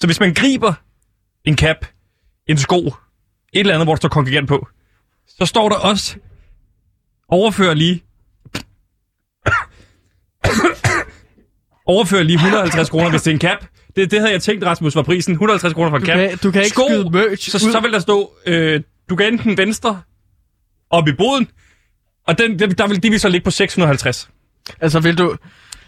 [0.00, 0.72] Så hvis man griber
[1.44, 1.86] en cap,
[2.46, 2.94] en sko, et
[3.52, 4.68] eller andet, hvor der står kongregant på,
[5.26, 6.16] så står der også
[7.28, 8.02] overfør lige...
[11.86, 13.64] overfør lige 150 kroner, hvis det er en cap.
[13.96, 15.32] Det, det havde jeg tænkt, Rasmus, var prisen.
[15.32, 16.16] 150 kroner for en cap.
[16.16, 17.72] kan, du kan ikke Sko, skyde merch så, ud.
[17.72, 20.02] så vil der stå, øh, du kan enten venstre
[20.90, 21.48] op i boden,
[22.26, 24.30] og den, der, der vil de vil så ligge på 650.
[24.80, 25.36] Altså, vil du...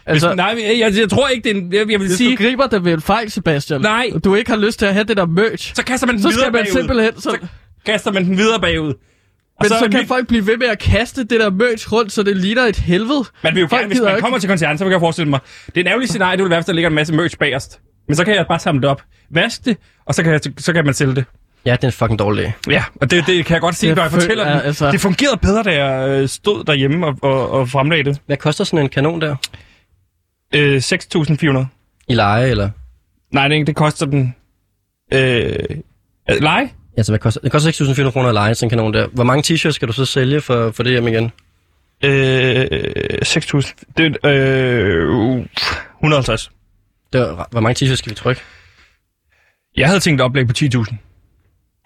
[0.05, 2.11] Altså, Hvis, nej, jeg, jeg, jeg tror ikke, det er en, jeg, jeg vil hvis
[2.17, 4.09] sige, du griber det ved en fejl, Sebastian, Nej.
[4.13, 6.21] og du ikke har lyst til at have det der merch, så kaster man den
[6.23, 6.79] så videre skal man bagud.
[6.79, 7.15] simpelthen...
[7.15, 7.37] Så, Så
[7.85, 8.93] kaster man den videre bagud.
[9.61, 12.11] Men så, så kan vi- folk blive ved med at kaste det der merch rundt,
[12.11, 13.23] så det ligner et helvede.
[13.43, 15.29] Man vil jo Folk gerne, hvis man ikke- kommer til koncerten, så vil jeg forestille
[15.29, 17.37] mig, det er en ærgerlig scenarie, det vil være, hvis der ligger en masse merch
[17.37, 17.79] bagerst.
[18.07, 20.73] Men så kan jeg bare samle det op, vaske det, og så kan, jeg, så
[20.73, 21.25] kan man sælge det.
[21.65, 22.53] Ja, det er en fucking dårlig.
[22.69, 24.61] Ja, og det, det kan jeg godt se, Det når jeg føl- fortæller ja, den.
[24.61, 28.19] altså- Det fungerede bedre, da jeg øh, stod derhjemme og, og, og fremlagde det.
[28.25, 29.35] Hvad koster sådan en kanon der?
[30.55, 31.65] Øh, 6.400.
[32.07, 32.69] I leje, eller?
[33.31, 34.35] Nej, det, det koster den...
[35.13, 35.55] Øh,
[36.29, 36.69] øh, leje?
[36.97, 37.71] Altså, hvad koster, det koster
[38.05, 39.07] 6.400 kroner at leje sådan en kanon der.
[39.07, 41.31] Hvor mange t-shirts skal du så sælge for, for det hjem igen?
[42.03, 42.65] Øh,
[43.25, 43.73] 6.000.
[43.97, 45.45] Det er øh,
[45.99, 46.51] 150.
[47.13, 48.41] Det var, hvor mange t-shirts skal vi trykke?
[49.77, 50.95] Jeg havde tænkt et oplæg på 10.000.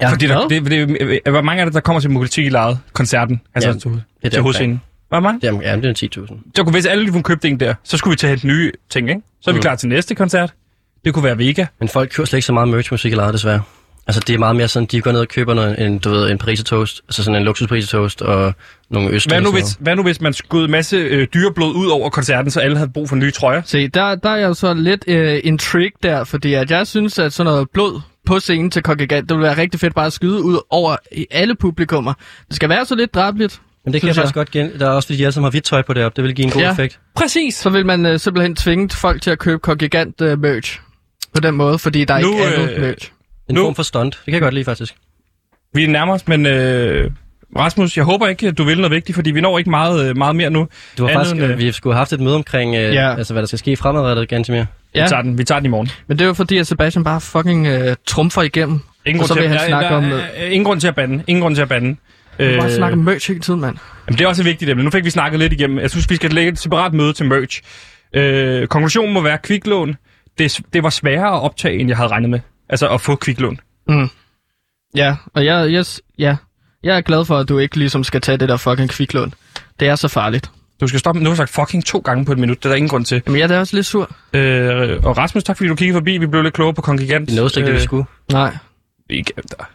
[0.01, 0.61] Ja, Fordi der, hvad?
[0.61, 0.89] det,
[1.25, 3.41] det, hvor mange er det, der kommer til i lejet koncerten?
[3.55, 4.81] Altså Ja, til, det er til der hovedscenen.
[5.09, 5.41] Hvor mange?
[5.41, 6.37] Det er, ja, det er 10.000.
[6.55, 9.09] Så kunne, hvis alle lige købte en der, så skulle vi tage helt nye ting,
[9.09, 9.21] ikke?
[9.41, 9.61] Så er vi Mm.
[9.61, 10.53] klar til næste koncert.
[11.05, 11.65] Det kunne være Vega.
[11.79, 13.61] Men folk køber slet ikke så meget merch-musik i desværre.
[14.07, 16.29] Altså, det er meget mere sådan, de går ned og køber noget, en, du ved,
[16.31, 18.53] en parisertoast, altså sådan en luksusparisertoast og
[18.89, 19.33] nogle østlige.
[19.33, 22.51] Hvad nu, hvis, hvad nu hvis man skød en masse øh, dyreblod ud over koncerten,
[22.51, 23.61] så alle havde brug for nye trøjer?
[23.65, 27.19] Se, der, der er jeg jo så lidt øh, intrigue der, fordi at jeg synes,
[27.19, 30.13] at sådan noget blod på scenen til Kongregant, det ville være rigtig fedt bare at
[30.13, 32.13] skyde ud over i alle publikummer.
[32.47, 33.61] Det skal være så lidt drabligt.
[33.85, 34.79] Men det kan jeg synes faktisk godt gen...
[34.79, 36.15] Der er også fordi, de alle sammen har hvidt tøj på deroppe.
[36.15, 36.71] Det vil give en god Ja.
[36.71, 36.99] effekt.
[37.15, 37.55] Præcis!
[37.55, 40.79] Så vil man øh, simpelthen tvinge folk til at købe Kongregant øh, merch.
[41.35, 43.11] På den måde, fordi der er Nu, ikke andet øh, merch.
[43.49, 44.13] En Nu- form for stunt.
[44.13, 44.95] Det kan jeg godt lide, faktisk.
[45.73, 47.11] Vi er nærmere os, men øh,
[47.57, 50.17] Rasmus, jeg håber ikke, at du vil noget vigtigt, fordi vi når ikke meget, øh,
[50.17, 50.67] meget mere nu.
[50.97, 53.15] Du har Andet faktisk, end, øh, vi skulle have haft et møde omkring, øh, Ja.
[53.17, 54.63] altså, hvad der skal ske fremadrettet, Gantemir.
[55.03, 55.89] Vi, tager den, vi tager den i morgen.
[56.07, 58.79] Men det er jo fordi, at Sebastian bare fucking øh, trumfer igennem.
[59.05, 60.11] Ingen Og så grund vil til, han snakke der, om...
[60.11, 61.23] Øh, ingen grund til at bande.
[61.27, 61.95] Ingen grund til at bande.
[62.39, 63.77] øh, bare snakke om merch hele tiden, mand.
[64.07, 64.83] Jamen, det er også et vigtigt emne.
[64.83, 65.79] Nu fik vi snakket lidt igennem.
[65.79, 67.61] Jeg synes, vi skal lægge et separat møde til merch.
[68.13, 69.95] Øh, konklusionen må være kviklån.
[70.37, 72.39] Det, det var sværere at optage, end jeg havde regnet med.
[72.69, 73.59] Altså at få kviklån.
[74.95, 75.85] Ja, og jeg, jeg,
[76.19, 76.35] ja,
[76.83, 79.33] jeg er glad for, at du ikke ligesom skal tage det der fucking kviklån.
[79.79, 80.51] Det er så farligt.
[80.81, 81.23] Du skal stoppe.
[81.23, 82.57] Nu har sagt fucking to gange på et minut.
[82.57, 83.21] Det er der ingen grund til.
[83.25, 84.15] Jamen, jeg er da også lidt sur.
[84.33, 86.17] Øh, og Rasmus, tak fordi du kiggede forbi.
[86.17, 87.27] Vi blev lidt klogere på kongigant.
[87.29, 88.05] Det nåede slet ikke, det vi skulle.
[88.31, 88.57] Nej.
[89.09, 89.69] ikke, der.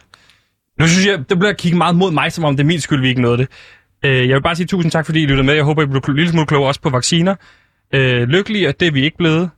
[0.79, 3.01] Nu synes jeg, det bliver kigget meget mod mig, som om det er min skyld,
[3.01, 3.47] vi ikke nåede det.
[4.05, 5.53] Øh, jeg vil bare sige tusind tak, fordi I lyttede med.
[5.53, 7.35] Jeg håber, I blev en lille smule klogere også på vacciner.
[7.93, 9.49] Øh, lykkeligere, det er vi ikke blevet.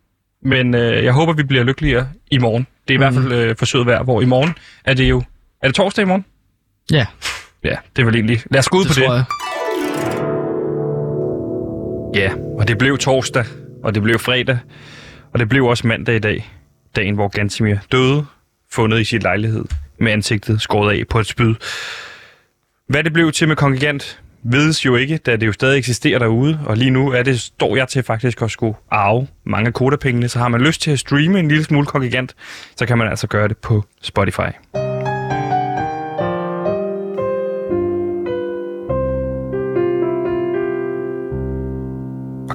[0.43, 2.67] Men øh, jeg håber, vi bliver lykkeligere i morgen.
[2.87, 4.53] Det er i hvert fald øh, forsøget værd, hvor i morgen
[4.85, 5.23] er det jo...
[5.61, 6.25] Er det torsdag i morgen?
[6.91, 7.05] Ja,
[7.65, 8.41] Ja, det er vel egentlig...
[8.51, 9.07] Lad os gå ud det på det.
[9.07, 9.23] jeg.
[12.15, 13.45] Ja, og det blev torsdag,
[13.83, 14.57] og det blev fredag,
[15.33, 16.49] og det blev også mandag i dag.
[16.95, 18.25] Dagen, hvor Gansimir døde,
[18.71, 19.65] fundet i sin lejlighed,
[19.99, 21.55] med ansigtet skåret af på et spyd.
[22.87, 26.59] Hvad det blev til med kongigant, vides jo ikke, da det jo stadig eksisterer derude,
[26.65, 30.27] og lige nu er det, står jeg til faktisk at skulle arve mange af kodapengene,
[30.27, 32.35] så har man lyst til at streame en lille smule kongigant,
[32.75, 34.84] så kan man altså gøre det på Spotify.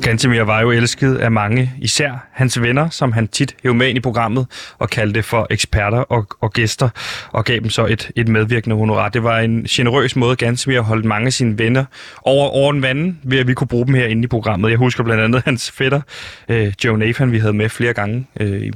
[0.01, 3.89] Og Gantemir var jo elsket af mange, især hans venner, som han tit hævde med
[3.89, 4.47] ind i programmet
[4.79, 6.89] og kaldte for eksperter og, og gæster,
[7.33, 9.09] og gav dem så et, et medvirkende honorar.
[9.09, 11.85] Det var en generøs måde, Gantemir holdt mange af sine venner
[12.23, 14.71] over, over en vanden, ved at vi kunne bruge dem herinde i programmet.
[14.71, 16.01] Jeg husker blandt andet hans fætter,
[16.49, 18.71] øh, Joe Nathan, vi havde med flere gange øh, i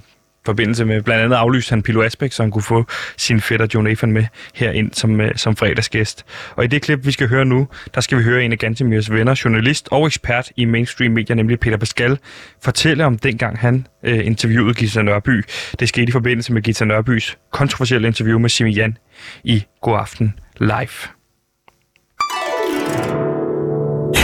[0.46, 2.84] forbindelse med blandt andet aflyste han Pilo Asbæk, så han kunne få
[3.16, 6.24] sin fætter John Nathan med herind som, øh, som fredagsgæst.
[6.56, 9.10] Og i det klip, vi skal høre nu, der skal vi høre en af Gantemirs
[9.10, 12.18] venner, journalist og ekspert i mainstream medier, nemlig Peter Pascal,
[12.62, 15.44] fortælle om dengang han øh, interviewede Gita Nørby.
[15.80, 18.98] Det skete i forbindelse med Gita Nørbys kontroversielle interview med Simi Jan
[19.44, 20.96] i God Aften Live.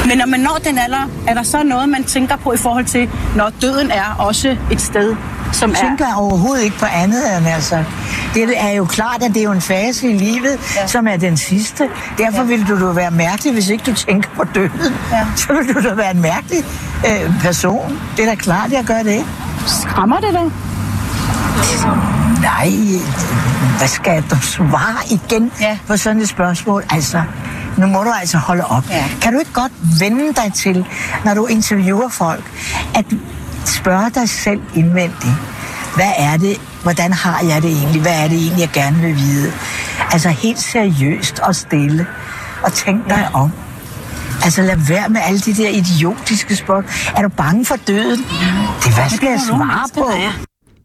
[0.08, 2.84] Men når man når den alder, er der så noget, man tænker på i forhold
[2.84, 5.16] til, når døden er også et sted,
[5.52, 5.82] som Jeg er...
[5.82, 7.84] tænker overhovedet ikke på andet end altså.
[8.34, 10.86] Det er jo klart, at det er jo en fase i livet, ja.
[10.86, 11.88] som er den sidste.
[12.18, 12.42] Derfor ja.
[12.44, 14.94] ville du da være mærkelig, hvis ikke du tænker på døden.
[15.12, 15.26] Ja.
[15.36, 16.64] Så ville du da være en mærkelig
[17.06, 17.98] øh, person.
[18.16, 19.24] Det er da klart, jeg gør det.
[19.66, 20.50] Skræmmer det dig?
[22.42, 22.70] Nej,
[23.78, 25.78] hvad skal du svare igen Ja.
[25.86, 26.84] på sådan et spørgsmål?
[26.90, 27.22] Altså,
[27.76, 28.84] nu må du altså holde op.
[28.90, 29.04] Ja.
[29.22, 30.86] Kan du ikke godt vende dig til,
[31.24, 32.44] når du interviewer folk,
[32.94, 33.04] at
[33.64, 35.34] spørge dig selv indvendigt,
[35.94, 39.16] hvad er det, hvordan har jeg det egentlig, hvad er det egentlig, jeg gerne vil
[39.16, 39.52] vide?
[40.12, 42.06] Altså helt seriøst og stille,
[42.62, 43.52] og tænk dig om.
[44.44, 47.14] Altså lad være med alle de der idiotiske spørgsmål.
[47.16, 48.24] Er du bange for døden?
[48.84, 50.10] Det hvad skal jeg svare på?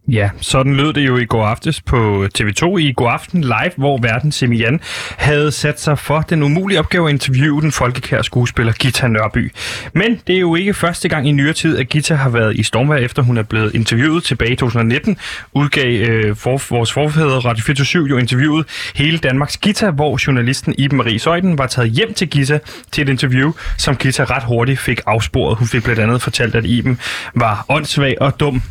[0.08, 4.00] Ja, sådan lød det jo i går aftes på TV2 i går aften live, hvor
[4.02, 4.80] verden Semian
[5.18, 9.52] havde sat sig for den umulige opgave at interviewe den folkekære skuespiller Gita Nørby.
[9.94, 12.64] Men det er jo ikke første gang i nyere tid, at Gita har været i
[12.64, 15.18] stormvær, efter hun er blevet interviewet tilbage i 2019.
[15.54, 18.66] Udgav øh, for, vores forfædre Radio 24 jo interviewet
[18.96, 22.60] hele Danmarks Gita, hvor journalisten Iben Marie Søjden var taget hjem til Gita
[22.92, 25.58] til et interview, som Gita ret hurtigt fik afsporet.
[25.58, 27.00] Hun fik blandt andet fortalt, at Iben
[27.36, 28.62] var åndssvag og dum,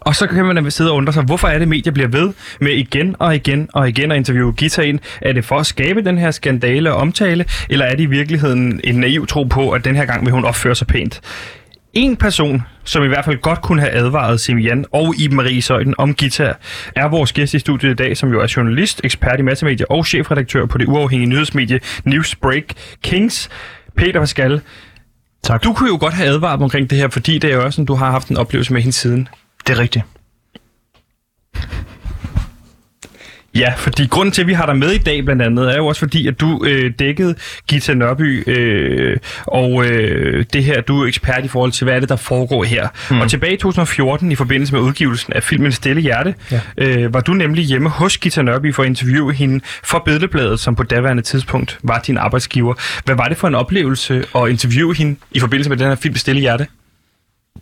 [0.00, 2.72] og så kan man sidde og undre sig, hvorfor er det, medier bliver ved med
[2.72, 4.98] igen og igen og igen at interviewe Gita ind?
[5.22, 8.80] Er det for at skabe den her skandale og omtale, eller er det i virkeligheden
[8.84, 11.20] en naiv tro på, at den her gang vil hun opføre sig pænt?
[11.94, 15.94] En person, som i hvert fald godt kunne have advaret Simian og Iben Marie Søjden
[15.98, 16.52] om Gita,
[16.96, 20.06] er vores gæst i studiet i dag, som jo er journalist, ekspert i massemedier og
[20.06, 22.64] chefredaktør på det uafhængige nyhedsmedie Newsbreak
[23.02, 23.50] Kings.
[23.96, 24.60] Peter Pascal,
[25.44, 25.64] Tak.
[25.64, 27.86] du kunne jo godt have advaret omkring det her, fordi det er jo også sådan,
[27.86, 29.28] du har haft en oplevelse med hende siden.
[29.66, 30.04] Det er rigtigt.
[33.54, 35.86] Ja, fordi grunden til, at vi har dig med i dag blandt andet, er jo
[35.86, 37.34] også fordi, at du øh, dækkede
[37.68, 42.00] Gita Nørby, øh, og øh, det her, du er ekspert i forhold til, hvad er
[42.00, 42.88] det, der foregår her.
[43.10, 43.20] Mm.
[43.20, 46.60] Og tilbage i 2014, i forbindelse med udgivelsen af filmen Stille Hjerte, ja.
[46.78, 50.74] øh, var du nemlig hjemme hos Gita Nørby for at interviewe hende for Billedbladet, som
[50.74, 52.74] på daværende tidspunkt var din arbejdsgiver.
[53.04, 56.16] Hvad var det for en oplevelse at interviewe hende i forbindelse med den her film
[56.16, 56.66] Stille Hjerte?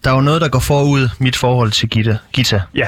[0.05, 2.17] Der er jo noget, der går forud mit forhold til Gita.
[2.33, 2.61] Gita.
[2.75, 2.87] Ja.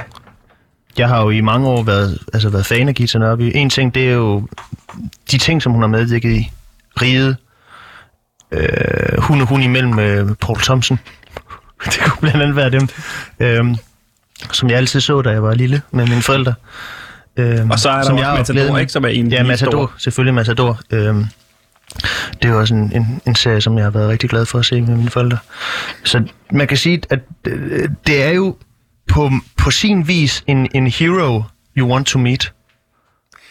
[0.98, 3.52] Jeg har jo i mange år været, altså været fan af Gita Nørby.
[3.54, 4.48] En ting, det er jo
[5.30, 6.50] de ting, som hun har medvirket i.
[7.02, 7.36] Riget.
[8.52, 10.98] Øh, hun og hun imellem øh, Paul Thompson.
[11.84, 12.88] det kunne blandt andet være dem.
[13.40, 13.76] Øh,
[14.52, 16.54] som jeg altid så, da jeg var lille med mine forældre.
[17.36, 19.70] Øh, Og så er der som også jeg Matador, ikke, som er en Ja, Matador.
[19.70, 19.92] stor.
[19.98, 20.80] Selvfølgelig Matador.
[20.90, 21.16] Øh,
[22.42, 24.64] det er også en, en, en serie, som jeg har været rigtig glad for at
[24.64, 25.38] se med mine forældre.
[26.04, 28.56] Så man kan sige, at øh, det er jo
[29.08, 31.42] på, på sin vis en, en hero
[31.76, 32.52] you want to meet.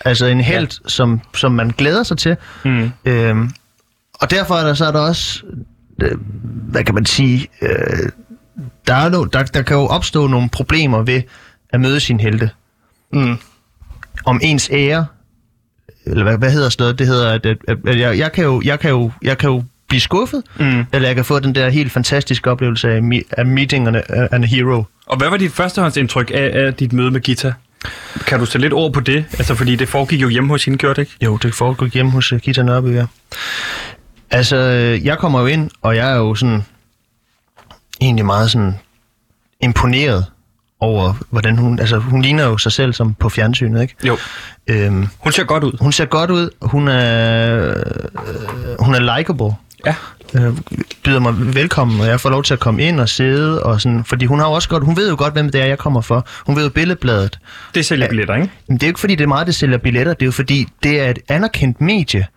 [0.06, 0.90] Altså en held, ja.
[0.90, 2.38] som, som man glæder sig til.
[2.66, 2.92] Mm.
[3.06, 3.52] Øhm,
[4.14, 5.44] og derfor er der så er der også,
[6.02, 8.10] øh, hvad kan man sige, øh,
[8.88, 11.22] der, er no, der, der kan jo opstå nogle problemer ved
[11.70, 12.50] at møde sin helte.
[13.14, 13.38] Mm.
[14.26, 15.06] Om ens ære,
[16.06, 18.44] eller hvad, hvad hedder sådan noget, det hedder, at, at, at, at jeg, jeg, kan
[18.44, 20.86] jo, jeg, kan jo, jeg kan jo blive skuffet, Mm.
[20.94, 24.44] eller jeg kan få den der helt fantastiske oplevelse af, me, af meeting an, an
[24.44, 24.84] a hero.
[25.06, 27.54] Og hvad var dit førstehåndsindtryk af, af dit møde med Gita?
[28.28, 29.26] Kan du sætte lidt ord på det?
[29.38, 31.26] Altså, fordi det foregik jo hjemme hos hende, gjorde det ikke?
[31.26, 33.06] Jo, det foregik hjemme hos uh, Gita Nørby, ja.
[34.32, 36.64] Altså, øh, jeg kommer jo ind, og jeg er jo sådan
[38.02, 38.74] egentlig meget sådan
[39.62, 40.26] imponeret
[40.82, 41.80] over, hvordan hun...
[41.80, 43.96] Altså, hun ligner jo sig selv som på fjernsynet, ikke?
[44.08, 44.18] Jo.
[44.68, 45.78] Øhm, Hun ser godt ud.
[45.82, 46.50] hun ser godt ud.
[46.62, 47.76] Hun er, øh,
[48.80, 49.56] hun er likable.
[49.86, 49.96] Ja.
[50.36, 50.58] Øh,
[51.04, 54.04] byder mig velkommen, og jeg får lov til at komme ind og sidde, og sådan,
[54.04, 56.02] fordi hun har jo også godt, hun ved jo godt, hvem det er, jeg kommer
[56.02, 56.28] for.
[56.46, 57.40] Hun ved jo billedbladet.
[57.76, 58.50] Det sælger billetter, ikke?
[58.68, 60.14] Men det er jo ikke fordi, det er meget, det sælger billetter.
[60.14, 62.28] Det er jo fordi, det er et anerkendt medie.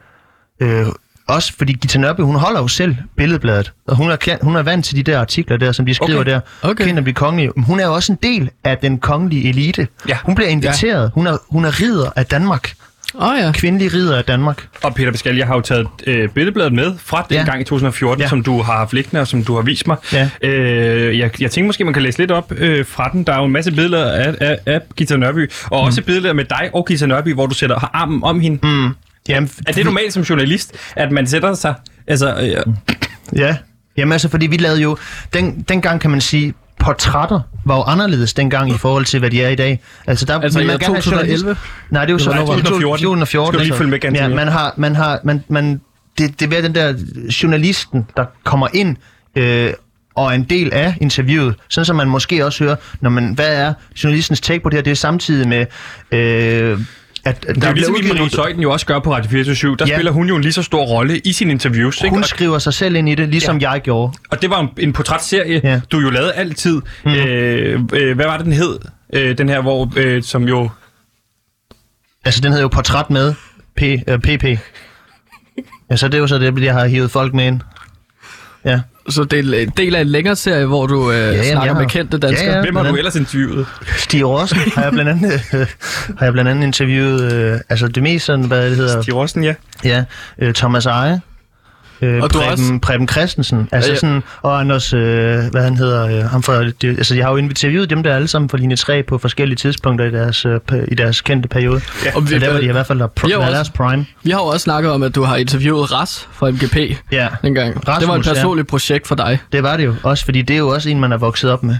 [0.60, 0.86] Øh,
[1.28, 3.72] også fordi Gita Nørby, hun holder jo selv billedbladet.
[3.88, 6.30] Og hun er, hun er vant til de der artikler der, som de skriver Okay.
[6.30, 6.40] der.
[6.62, 6.84] Okay.
[6.84, 7.50] Kendt at blive kongelig.
[7.56, 9.88] Men Hun er jo også en del af den kongelige elite.
[10.08, 10.16] Ja.
[10.24, 11.10] Hun bliver inviteret.
[11.14, 12.72] Hun, er, hun er ridder af Danmark.
[13.20, 13.52] Åh oh, ja.
[13.52, 14.66] Kvindelig ridder af Danmark.
[14.82, 17.44] Og Peter Pascal, jeg har jo taget øh, billedbladet med fra den Ja.
[17.44, 18.24] gang i 2014, ja.
[18.24, 18.28] Ja.
[18.28, 19.96] som du har haft liggende, og som du har vist mig.
[20.12, 20.30] Ja.
[20.42, 23.24] Øh, jeg, jeg tænker måske, man kan læse lidt op øh, fra den.
[23.24, 25.86] Der er jo en masse billeder af, af, af Gita Nørby, og mm.
[25.86, 28.58] også billeder med dig og Gita Nørby, hvor du sætter har armen om hende.
[28.66, 28.88] Mm.
[29.28, 31.74] Jamen, Er det normalt som journalist, at man sætter sig...
[32.06, 32.74] Altså, øh,
[33.36, 33.56] Ja.
[33.96, 34.96] Jamen altså, fordi vi lavede jo...
[35.34, 39.42] Den, dengang kan man sige, portrætter var jo anderledes dengang i forhold til, hvad de
[39.42, 39.80] er i dag.
[40.06, 41.48] Altså, der Altså man gerne have 2011?
[41.50, 43.02] journalist- Nej, det er jo så Nej, 2014.
[43.04, 43.52] 2014.
[43.54, 43.78] Skal lige altså.
[43.78, 45.80] følge med ganske ja, man har, man har, man, man,
[46.18, 46.94] det, det er den der
[47.42, 48.96] journalisten, der kommer ind
[49.36, 49.72] øh,
[50.14, 53.56] og er en del af interviewet, sådan som man måske også hører, når man, hvad
[53.56, 55.66] er journalistens take på det her, det er samtidig med,
[56.12, 56.78] øh,
[57.24, 59.94] at, det er jo ligesom Marie Søjden jo også gør på Radio 24 Der Ja.
[59.96, 62.00] spiller hun jo en lige så stor rolle i sine interviews.
[62.00, 62.10] Ikke?
[62.14, 63.70] hun Og, skriver sig selv ind i det, ligesom ja.
[63.70, 64.12] jeg gjorde.
[64.30, 65.80] og det var en, en portrætserie, ja.
[65.92, 66.80] Du jo lavede altid.
[67.04, 67.12] Mm.
[67.12, 68.78] Øh, øh, hvad var det, den hed?
[69.12, 70.70] Øh, den her, hvor, øh, som jo...
[72.24, 73.34] Altså, den hedder jo Portræt med
[73.76, 74.44] P, øh, PP.
[75.90, 77.60] Ja, så det er jo så det, jeg har hivet folk med ind.
[78.64, 78.80] Ja.
[79.08, 81.74] Så det er en del af en længere serie, hvor du øh, jamen, snakker jeg
[81.74, 82.46] med har- kendte danskere.
[82.50, 82.62] Ja, ja.
[82.62, 83.66] Hvem har du ellers interviewet?
[83.96, 85.66] Stig Rossen har jeg blandt andet, øh,
[86.18, 89.44] har jeg blandt andet interviewet, øh, altså det mest sådan, hvad det hedder, Stig Rossen,
[89.44, 89.54] ja.
[89.84, 90.04] ja,
[90.38, 91.20] øh, Thomas Eje,
[92.02, 95.00] Øh, Og Preben, også- Preben Christensen, altså Ja, ja, sådan, og Anders, øh,
[95.50, 98.28] hvad han hedder, øh, ham fra, det, altså jeg har jo interviewet dem der alle
[98.28, 101.80] sammen fra linje 3 på forskellige tidspunkter i deres, øh, i deres kendte periode.
[102.04, 102.10] Ja.
[102.16, 103.58] Og vi- vi, der var de i hvert fald der, Vi har pr- jo deres
[103.58, 104.06] også- prime.
[104.22, 106.76] Vi har jo også snakket om, at du har interviewet Ras fra MGP
[107.12, 107.74] Ja, dengang.
[107.74, 108.32] det var et Rasmus, ja.
[108.32, 109.38] personligt projekt for dig.
[109.52, 111.62] det var det jo også, fordi det er jo også en, man er vokset op
[111.62, 111.76] med.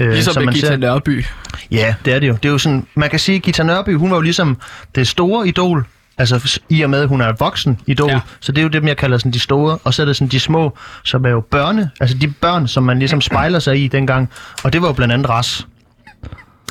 [0.00, 1.24] Øh, Ligesom som med man Gita ser- Nørby.
[1.70, 2.32] Ja, det er det jo.
[2.32, 4.56] Det er jo sådan, man kan sige, at Gita Nørby, hun var jo ligesom
[4.94, 5.84] det store idol,
[6.18, 8.20] Altså i og med, at hun er voksen idol, Ja.
[8.40, 9.78] så det er jo dem, jeg kalder sådan de store.
[9.84, 12.82] Og så er det sådan de små, som er jo børne, altså de børn, som
[12.82, 14.30] man ligesom spejler sig i dengang.
[14.64, 15.66] Og det var jo blandt andet Ras.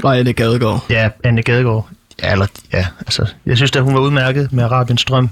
[0.03, 0.85] Og Anne Gadegaard.
[0.89, 1.87] Ja, Anne Gadegaard.
[2.23, 5.29] Ja, eller, ja, altså, jeg synes, at hun var udmærket med Arabiens Strøm.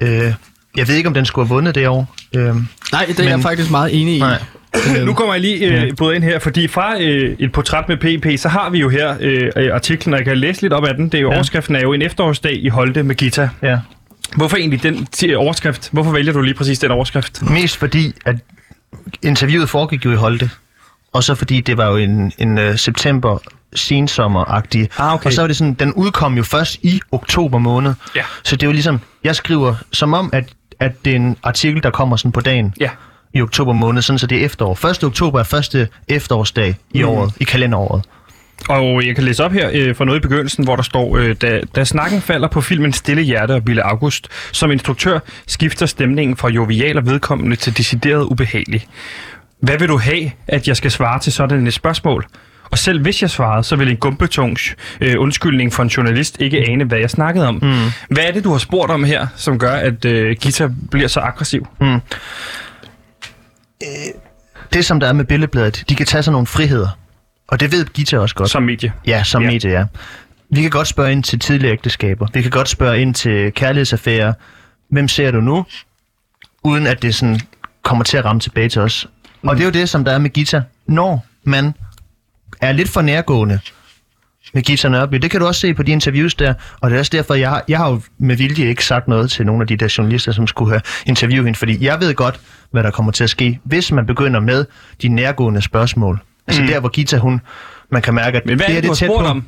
[0.00, 0.34] Øh,
[0.76, 2.14] jeg ved ikke, om den skulle have vundet det år.
[2.34, 2.42] Øh,
[2.92, 4.18] Nej, det er Men- jeg faktisk meget enig i.
[4.18, 4.42] Nej.
[5.04, 8.40] Nu kommer jeg lige øh, både ind her, fordi fra øh, et portræt med PP,
[8.40, 10.94] så har vi jo her øh, øh, artiklen, og jeg kan læse lidt op af
[10.94, 11.04] den.
[11.04, 11.34] Det er jo, ja.
[11.34, 13.48] Overskriften er jo en efterårsdag i Holte med Gita.
[13.62, 13.78] ja.
[14.36, 15.88] Hvorfor egentlig den overskrift?
[15.92, 17.42] Hvorfor vælger du lige præcis den overskrift?
[17.50, 18.36] Mest fordi, at
[19.22, 20.50] interviewet foregik jo i Holte.
[21.12, 23.38] Og så fordi det var jo en, en uh, september
[23.76, 24.88] sensommer-agtig.
[24.98, 25.26] Ah, okay.
[25.26, 27.94] Og så var det sådan, den udkom jo først i oktober måned.
[28.16, 28.22] Ja.
[28.42, 30.44] Så det var ligesom, jeg skriver som om, at,
[30.80, 32.90] at det er en artikel, der kommer sådan på dagen Ja.
[33.36, 34.86] I oktober måned, sådan så det er efterår.
[34.86, 35.04] 1.
[35.04, 37.08] oktober er første efterårsdag i Mm.
[37.08, 38.02] året, i kalenderåret.
[38.68, 41.36] Og jeg kan læse op her øh, fra noget i begyndelsen, hvor der står, øh,
[41.42, 46.36] da, da snakken falder på filmen Stille Hjerte og Bille August, som instruktør skifter stemningen
[46.36, 48.86] fra jovial og vedkommende til decideret ubehagelig.
[49.60, 52.26] Hvad vil du have, at jeg skal svare til sådan et spørgsmål?
[52.70, 56.68] Og selv hvis jeg svarede, så vil en gumpetungs øh, undskyldning for en journalist ikke
[56.68, 57.54] ane, hvad jeg snakkede om.
[57.62, 57.74] Mm.
[58.10, 61.20] Hvad er det, du har spurgt om her, som gør, at øh, Gita bliver så
[61.20, 61.66] aggressiv?
[64.72, 66.88] Det, som der er med Billedbladet, de kan tage sig nogle friheder.
[67.48, 68.50] Og det ved Gita også godt.
[68.50, 68.92] Som medie.
[69.06, 69.50] Ja, som ja.
[69.50, 69.84] medie, ja.
[70.50, 72.26] Vi kan godt spørge ind til tidligere ægteskaber.
[72.32, 74.32] Vi kan godt spørge ind til kærlighedsaffærer.
[74.90, 75.66] Hvem ser du nu?
[76.64, 77.40] Uden at det sådan
[77.82, 79.08] kommer til at ramme tilbage til os.
[79.42, 79.48] Mm.
[79.48, 80.62] Og det er jo det, som der er med Gita.
[80.86, 81.74] Når man
[82.60, 83.60] er lidt for nærgående
[84.54, 87.00] med Gita Nørby, det kan du også se på de interviews der, og det er
[87.00, 89.66] også derfor, jeg har, jeg har jo med vilje ikke sagt noget til nogle af
[89.66, 92.40] de der journalister, som skulle have interviewet hende, fordi jeg ved godt,
[92.70, 94.64] hvad der kommer til at ske, hvis man begynder med
[95.02, 96.20] de nærgående spørgsmål.
[96.46, 96.68] Altså Mm.
[96.68, 97.40] der, hvor Gita, hun,
[97.90, 99.14] man kan mærke, at Men hvad det er det, tæt på.
[99.14, 99.44] om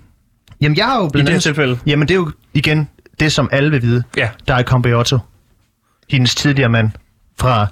[0.61, 1.42] Jamen, jeg har jo blandt andet...
[1.42, 1.78] tilfælde?
[1.86, 2.88] Jamen, det er jo igen
[3.20, 4.03] det, som alle vil vide.
[4.16, 4.28] Ja.
[4.49, 5.18] Der er Campeotto,
[6.11, 6.90] hendes tidligere mand,
[7.40, 7.66] fra,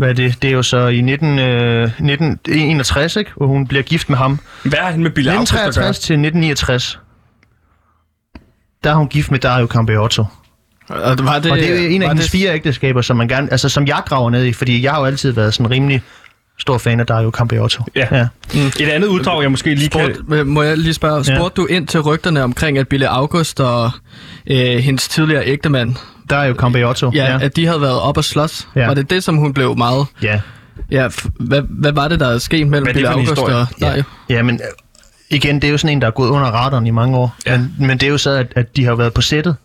[0.00, 3.30] hvad er det, det er jo så i 19, øh, 1961, ikke?
[3.36, 4.40] Hvor hun bliver gift med ham.
[4.62, 5.20] Hvad er han med gøre?
[5.20, 6.98] 1963 til 1969.
[8.84, 10.24] Der er hun gift med Dario Campeotto.
[10.88, 13.02] Og det var det, Og det er jo en af var hendes det, fire ægteskaber,
[13.02, 15.54] som man gerne, altså som jeg graver ned i, fordi jeg har jo altid været
[15.54, 16.02] sådan rimelig
[16.58, 17.82] stor fan af Dario Campeotto.
[17.96, 18.06] Ja.
[18.10, 18.26] ja.
[18.80, 20.14] Et andet uddrag, jeg måske lige kan...
[20.14, 23.90] Spurgt, må jeg lige spørge, spurgte du ind til rygterne omkring, at Bille August og
[24.46, 25.96] øh, hendes tidligere ægtemand,
[26.30, 27.10] Dario Campeotto.
[27.14, 27.38] ja, ja.
[27.42, 28.68] at de havde været op og slås?
[28.76, 28.86] Ja.
[28.86, 30.06] Var det det, som hun blev meget...
[30.22, 30.40] ja.
[30.90, 33.56] Ja, f- hvad, hvad var det, der er sket mellem er en August historie?
[33.56, 34.02] og Dario?
[34.28, 34.60] Ja, men øh,
[35.36, 37.36] igen, det er jo sådan en, der er gået under radaren i mange år.
[37.46, 37.58] Ja.
[37.58, 39.56] Men, men det er jo så, at, at de har været på sættet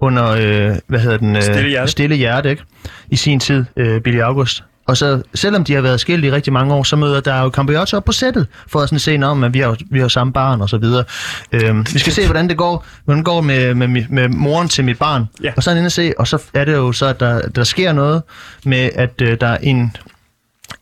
[0.00, 1.36] under, øh, hvad hedder den?
[1.36, 1.90] Øh, Stille Hjerte.
[1.92, 2.62] Stille Hjerte, ikke?
[3.10, 4.64] I sin tid, øh, Billy August.
[4.86, 7.48] Og så, selvom de har været skilt i rigtig mange år, så møder der jo
[7.48, 10.32] Campeotto op på sættet, for at sådan se, om at vi har, vi har samme
[10.32, 11.04] barn og så videre.
[11.52, 14.84] Øhm, vi skal se, hvordan det går, hvordan det går med, med, med, moren til
[14.84, 15.28] mit barn.
[15.42, 15.52] Ja.
[15.56, 17.64] Og så er inde og se, og så er det jo så, at der, der
[17.64, 18.22] sker noget
[18.64, 19.96] med, at øh, der er en,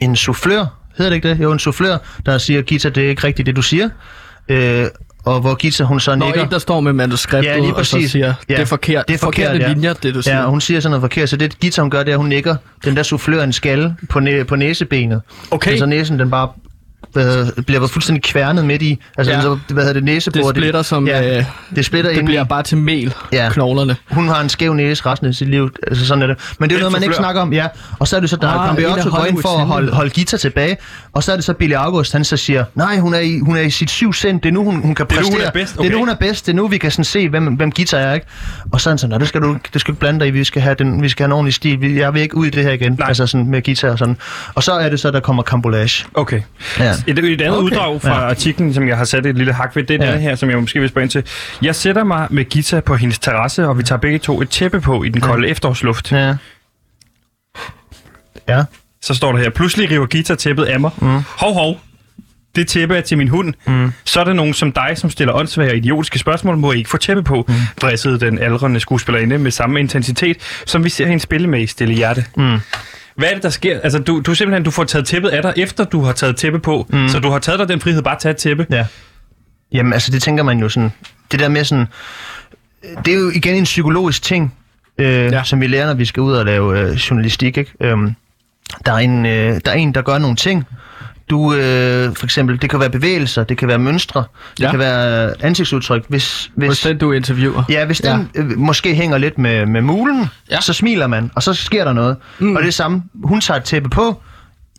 [0.00, 1.40] en soufflør, hedder det ikke det?
[1.40, 3.88] Jo, en soufflør, der siger, Gita, det er ikke rigtigt, det du siger.
[4.48, 4.86] Øh,
[5.24, 6.44] og hvor Gita, hun så Når nikker.
[6.44, 8.10] en, der står med manuskriptet, Ja, lige og så præcis.
[8.10, 9.08] siger, Ja, det er forkert.
[9.08, 9.72] det er forkert, forkerte ja.
[9.72, 10.36] linjer, det du siger.
[10.40, 12.28] Ja, hun siger sådan noget forkert, så det Gita, hun gør, det er, at hun
[12.28, 15.20] nikker den der soufflør en skalle på, næ- på næsebenet.
[15.50, 15.78] Okay.
[15.78, 16.48] Så næsen, den bare
[17.12, 18.98] hvad, bliver fuldstændig kværnet midt i.
[19.18, 19.40] Altså, Ja.
[19.42, 20.42] så, hvad hedder det, næsebord.
[20.42, 21.06] det splitter som...
[21.06, 21.44] Ja, øh,
[21.76, 22.46] det splitter det bliver i.
[22.48, 23.48] bare til mel, Ja.
[23.52, 23.96] knoglerne.
[24.10, 25.70] Hun har en skæv næse resten af sit liv.
[25.86, 26.36] Altså sådan er det.
[26.58, 27.52] Men det er noget, man ikke snakker om.
[27.52, 27.66] Ja.
[27.98, 30.36] Og så er det så, der Ah, Campeotto går ind for at holde, holde Gita
[30.36, 30.76] tilbage.
[31.12, 33.56] Og så er det så Billy August, han så siger, nej, hun er i, hun
[33.56, 34.42] er i sit syv cent.
[34.42, 35.38] Det er nu, hun, hun kan Det er nu, præstere.
[35.40, 35.72] hun er bedst.
[35.72, 35.98] Det er nu, Okay.
[35.98, 36.46] hun er bedst.
[36.46, 38.14] Det er nu, vi kan sådan se, hvem, hvem Gita er.
[38.14, 38.26] Ikke?
[38.72, 40.28] Og så er han sådan, "Nå, det skal du, det skal du ikke blande dig
[40.28, 40.30] i.
[40.30, 41.94] Vi skal have, den, vi skal have en ordentlig stil.
[41.94, 42.92] Jeg vil ikke ud i det her igen.
[42.98, 43.08] Nej.
[43.08, 44.16] Altså sådan med Gita og sådan.
[44.54, 46.04] Og så er det så, der kommer Cambolage.
[46.14, 46.40] Okay.
[46.78, 46.94] Ja.
[47.06, 47.64] Et, et andet okay.
[47.64, 48.30] uddrag fra ja.
[48.30, 50.18] artiklen, som jeg har sat et lille hak ved, det er ja.
[50.18, 51.24] Her, som jeg måske vil spørge ind til.
[51.62, 54.80] Jeg sætter mig med Gita på hendes terrasse, og vi tager begge to et tæppe
[54.80, 55.50] på i den kolde ja.
[55.50, 56.12] efterårsluft.
[56.12, 56.34] Ja.
[58.48, 58.64] Ja.
[59.02, 60.90] Så står der her, pludselig river Gita tæppet af mig.
[61.00, 61.20] Mm.
[61.38, 61.80] Hov, hov.
[62.56, 63.54] Det tæppe er til min hund.
[63.66, 63.92] Mm.
[64.04, 66.96] Så er der nogen som dig, som stiller åndssvage og idiotiske spørgsmål, må ikke få
[66.96, 67.44] tæppe på.
[67.48, 67.54] Mm.
[67.80, 70.36] Vrissede den aldrende skuespillerinde med samme intensitet,
[70.66, 72.24] som vi ser hende spille med i Stille Hjerte.
[72.36, 72.58] Mm.
[73.16, 73.80] Hvad er det, der sker?
[73.80, 76.58] Altså, du, du simpelthen du får taget tæppet af dig, efter du har taget tæppe
[76.58, 76.86] på.
[76.88, 77.08] Mm.
[77.08, 78.66] Så du har taget dig den frihed, bare at tage et tæppe.
[78.70, 78.86] Ja.
[79.72, 80.92] Jamen, altså, det tænker man jo sådan...
[81.32, 81.86] Det der med sådan...
[83.04, 84.54] Det er jo igen en psykologisk ting,
[84.98, 85.22] øh, Ja.
[85.28, 85.44] ja.
[85.44, 87.72] som vi lærer, når vi skal ud og lave øh, journalistik, ikke?
[87.80, 88.14] Øhm,
[88.86, 90.64] der er en, øh, der, er en der gør nogle ting.
[91.30, 94.24] Du, øh, for eksempel, det kan være bevægelser, det kan være mønstre,
[94.56, 94.70] det Ja.
[94.70, 96.04] kan være ansigtsudtryk.
[96.08, 97.62] Hvis, hvis, Hvis den, du interviewer.
[97.68, 100.60] Ja, hvis den øh, måske hænger lidt med, med mulen, ja.
[100.60, 102.16] så smiler man, og så sker der noget.
[102.38, 102.56] Mm.
[102.56, 104.22] Og det er samme, hun tager et tæppe på,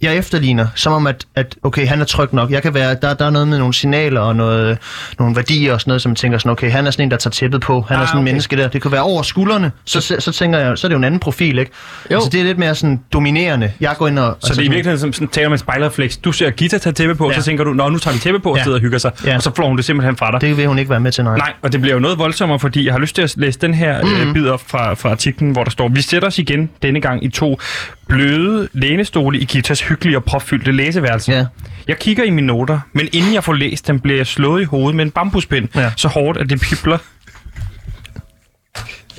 [0.01, 2.51] jeg efterligner, som om at, at okay, han er tryg nok.
[2.51, 4.77] Jeg kan være, der, der er noget med nogle signaler og noget,
[5.19, 7.31] nogle værdier og sådan noget, som tænker sådan, okay, han er sådan en, der tager
[7.31, 7.81] tæppet på.
[7.81, 8.31] Han ah, er sådan en okay.
[8.31, 8.67] menneske der.
[8.67, 9.71] Det kan være over skuldrene.
[9.85, 11.71] Så, så, så tænker jeg, så er det jo en anden profil, ikke?
[12.11, 12.15] Jo.
[12.15, 13.71] Altså, det er lidt mere sådan dominerende.
[13.79, 14.37] Jeg går ind og...
[14.39, 16.17] Så det er i virkeligheden som sådan, taler med spejlerflex.
[16.23, 17.39] Du ser Gita tage tæppe på, ja.
[17.39, 18.63] Så tænker du, nå, nu tager vi tæppe på og Ja.
[18.63, 19.11] sidder og hygger sig.
[19.25, 19.35] Ja.
[19.35, 20.41] Og så flår hun det simpelthen fra dig.
[20.41, 21.37] Det vil hun ikke være med til, nej.
[21.37, 23.73] Nej, og det bliver jo noget voldsommere, fordi jeg har lyst til at læse den
[23.73, 24.27] her mm.
[24.27, 27.29] øh, bider fra, fra artiklen, hvor der står, vi sætter os igen denne gang i
[27.29, 27.59] to
[28.11, 31.31] bløde lænestole i Gitas hyggelige og propfyldte læseværelse.
[31.31, 31.45] Ja.
[31.87, 34.65] Jeg kigger i mine noter, men inden jeg får læst dem, bliver jeg slået i
[34.65, 35.91] hovedet med en bambuspind, Ja.
[35.97, 36.97] så hårdt, at det pipler.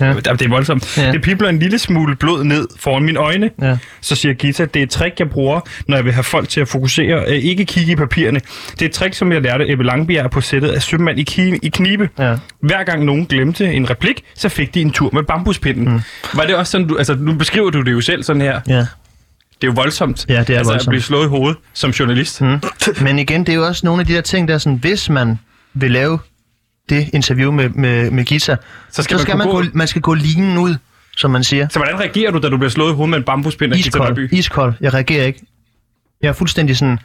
[0.00, 0.12] Ja.
[0.14, 0.98] Det er voldsomt.
[0.98, 1.12] Ja.
[1.12, 3.50] Det pipler en lille smule blod ned foran mine øjne.
[3.62, 3.76] Ja.
[4.00, 6.60] Så siger Gita, det er et trick, jeg bruger, når jeg vil have folk til
[6.60, 8.40] at fokusere, øh, ikke kigge i papirerne.
[8.72, 11.58] Det er et trick, som jeg lærte Ebbe Langbjerg på sættet af Sømand i, ki-
[11.62, 12.08] i Knibe.
[12.18, 12.36] Ja.
[12.62, 15.92] Hver gang nogen glemte en replik, så fik de en tur med bambuspinden.
[15.92, 16.00] Mm.
[16.34, 18.60] Var det også sådan, du, altså nu beskriver du det jo selv sådan her.
[18.68, 18.74] Ja.
[18.76, 20.26] Det er jo voldsomt.
[20.28, 20.80] Ja, det er altså, voldsomt.
[20.80, 22.40] at blive slået i hovedet som journalist.
[22.40, 22.60] Mm.
[23.00, 25.10] Men igen, det er jo også nogle af de der ting, der er sådan, hvis
[25.10, 25.38] man
[25.74, 26.18] vil lave
[26.88, 28.56] det interview med, med, med Gita,
[28.90, 30.74] Så skal så man skal kunne man, gå- gå, man skal gå linen ud,
[31.16, 31.68] som man siger.
[31.70, 33.88] Så hvordan reagerer du, da du bliver slået i hovedet med en bambuspind af Gita
[33.88, 34.08] Iskold.
[34.08, 34.28] Nørby?
[34.32, 34.74] Iskold.
[34.80, 35.40] Jeg reagerer ikke.
[36.22, 36.98] Jeg er fuldstændig sådan,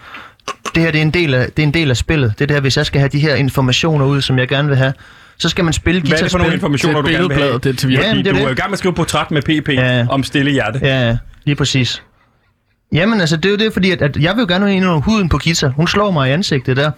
[0.75, 2.33] det her det er en del af, det er en del af spillet.
[2.39, 4.77] Det er der, hvis jeg skal have de her informationer ud, som jeg gerne vil
[4.77, 4.93] have,
[5.37, 6.57] så skal man spille Hvad er det for nogle guitarspil.
[6.57, 7.59] informationer, du er gerne vil have?
[7.59, 8.45] det til Ja, det er du det.
[8.45, 10.05] er i gang med at skrive portræt med PP Ja.
[10.09, 10.79] om stille hjerte.
[10.81, 12.03] Ja, ja, lige præcis.
[12.93, 14.85] Jamen altså, det er jo det, fordi at, at jeg vil jo gerne have ind
[14.85, 15.67] under huden på Gita.
[15.67, 16.91] Hun slår mig i ansigtet der.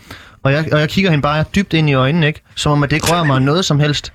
[0.44, 2.42] Og jeg, og jeg kigger hende bare dybt ind i øjnene, ikke?
[2.56, 4.14] Som om, at det ikke rører mig noget som helst.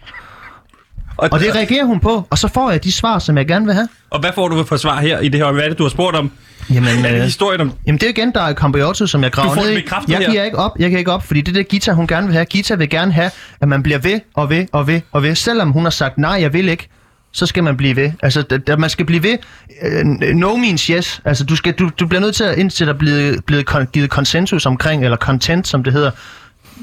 [1.17, 3.75] Og det reagerer hun på, og så får jeg de svar, som jeg gerne vil
[3.75, 3.89] have.
[4.11, 5.53] Og hvad får du for svar her i det her?
[5.53, 6.31] Hvad er det, du har spurgt om?
[6.71, 7.73] Jamen, er det øh, historien om?
[7.87, 9.85] Jamen det er igen, der er Cambiotto, som jeg graver ned i.
[10.09, 10.31] Jeg her.
[10.31, 12.35] giver ikke op, jeg giver ikke op, fordi det er det Gita, hun gerne vil
[12.35, 12.45] have.
[12.45, 15.35] Gita vil gerne have, at man bliver ved og ved og ved og ved.
[15.35, 16.89] Selvom hun har sagt, nej, jeg vil ikke,
[17.35, 18.13] så skal man blive ved.
[18.23, 19.39] Altså, da, da man skal blive ved.
[19.83, 20.05] Øh,
[20.35, 21.21] no means yes.
[21.25, 23.87] Altså, du, skal, du, du bliver nødt til at, indtil der er blevet, blevet kon,
[23.87, 26.11] givet konsensus omkring, eller content, som det hedder.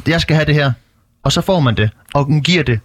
[0.07, 0.71] Jeg skal have det her.
[1.23, 1.89] Og så får man det.
[2.13, 2.79] Og hun giver det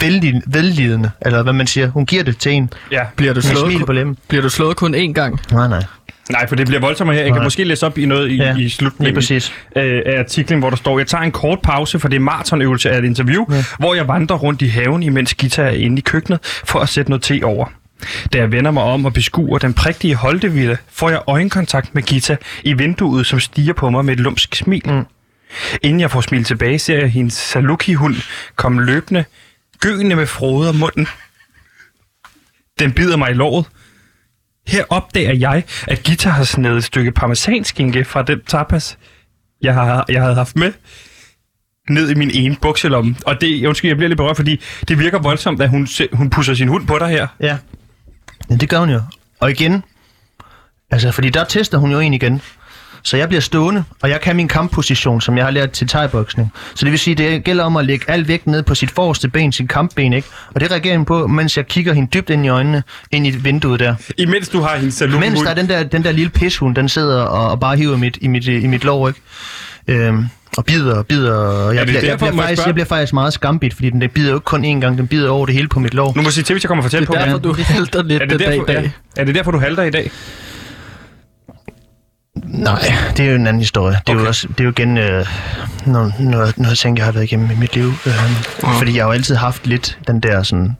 [0.00, 1.88] vældig, vellidende, eller hvad man siger.
[1.88, 2.70] Hun giver det til en.
[2.90, 3.06] Ja.
[3.16, 4.18] Bliver du slået, smil på kun, lemmen.
[4.28, 5.40] bliver du slået kun én gang?
[5.52, 5.84] Nej, nej.
[6.30, 7.22] Nej, for det bliver voldsommere her.
[7.22, 7.44] Jeg kan Nej.
[7.44, 9.52] måske læse op i noget i, Ja, i slutningen præcis.
[9.76, 12.90] øh, af artiklen, hvor der står, jeg tager en kort pause, for det er maratonøvelse
[12.90, 13.64] af et interview, ja.
[13.78, 17.10] hvor jeg vandrer rundt i haven, imens Gita er inde i køkkenet, for at sætte
[17.10, 17.66] noget te over.
[18.32, 22.36] Da jeg vender mig om og beskuer den prægtige holdeville, får jeg øjenkontakt med Gita
[22.62, 24.82] i vinduet, som stiger på mig med et lumsk smil.
[24.84, 25.04] Mm.
[25.82, 28.14] Inden jeg får smil tilbage, ser jeg hendes Saluki-hund
[28.56, 29.24] komme løbende,
[29.80, 31.06] gøende med frode om munden.
[32.78, 33.66] Den bider mig i låret.
[34.66, 38.98] Her opdager jeg, at Gita har snedet et stykke parmesanskinke fra den tapas,
[39.62, 40.72] jeg, har, jeg havde haft med,
[41.90, 43.16] ned i min ene bukselomme.
[43.26, 46.54] Og det, undskyld, jeg bliver lidt berørt, fordi det virker voldsomt, at hun, hun pusser
[46.54, 47.26] sin hund på dig her.
[47.40, 47.56] Ja.
[48.50, 49.00] ja, det gør hun jo.
[49.40, 49.82] Og igen,
[50.90, 52.42] altså, fordi der tester hun jo en igen.
[53.04, 56.52] Så jeg bliver stående, og jeg kan min kampposition, som jeg har lært til thai-boksning.
[56.74, 59.28] Så det vil sige, det gælder om at lægge alt vægt ned på sit forreste
[59.28, 60.28] ben, sit kampben, ikke?
[60.54, 63.30] Og det reagerer hun på, mens jeg kigger hende dybt ind i øjnene, ind i
[63.30, 63.94] vinduet der.
[64.18, 66.88] Imens du har hendes saluki Mens der er den der, den der lille pishund, den
[66.88, 69.20] sidder og, og bare hiver mit, i, mit, i mit lår, ikke?
[69.88, 70.24] Øhm,
[70.56, 72.74] og bider og bider, og jeg, det bliver, jeg, derfor, bliver jeg faktisk, spørge- jeg
[72.74, 75.30] bliver faktisk meget skambit, fordi den der bider jo ikke kun én gang, den bider
[75.30, 76.12] over det hele på mit lår.
[76.16, 77.14] Nu må jeg sige til, hvis jeg kommer for tæt Det på.
[77.14, 78.92] er derfor, du halter lidt Er det, dag i dag.
[79.16, 79.20] ja.
[79.22, 80.10] er det derfor, du halter i dag?
[82.44, 83.96] Nej, det er jo en anden historie.
[84.06, 84.22] Det er Okay.
[84.22, 85.26] jo også, det er jo igen øh,
[85.86, 87.92] noget, noget, noget ting, jeg har været igennem i mit liv.
[88.06, 88.12] Øh,
[88.78, 90.76] Fordi jeg har jo altid haft lidt den der sådan...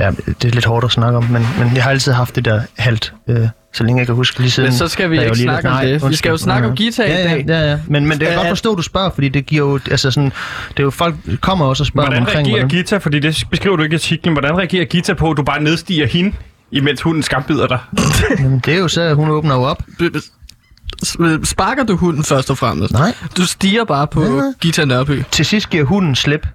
[0.00, 2.44] Ja, det er lidt hårdt at snakke om, men, men jeg har altid haft det
[2.44, 4.68] der halt, øh, så længe jeg kan huske lige siden.
[4.68, 5.88] Men så skal vi ikke snakke om det.
[5.88, 6.14] Vi undskyld.
[6.14, 7.44] skal jo snakke om guitar i ja, dag.
[7.48, 7.78] Ja, ja, ja.
[7.86, 9.80] Men, men det er Øh, godt forstå, at du spørger, fordi det giver jo...
[9.90, 10.32] Altså sådan,
[10.68, 13.76] det er jo folk kommer også og spørger Hvordan omkring, reagerer Gita, fordi det beskriver
[13.76, 16.32] du ikke i artiklen, hvordan reagerer Gita på, at du bare nedstiger hende,
[16.70, 17.78] imens hunden skambidder dig?
[18.38, 19.82] Jamen, det er jo så, at hun åbner jo op.
[21.44, 22.92] Sparker du hunden først og fremmest?
[22.92, 23.14] Nej.
[23.36, 24.52] Du stiger bare på Ja.
[24.60, 25.22] Gita Nørby.
[25.30, 26.46] Til sidst giver hunden slip.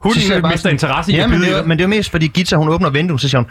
[0.00, 1.68] Hunden Så mister sådan- interesse i ja, at men det, er, dig.
[1.68, 3.50] men det er jo mest fordi Gita, hun åbner vinduet, så siger hun,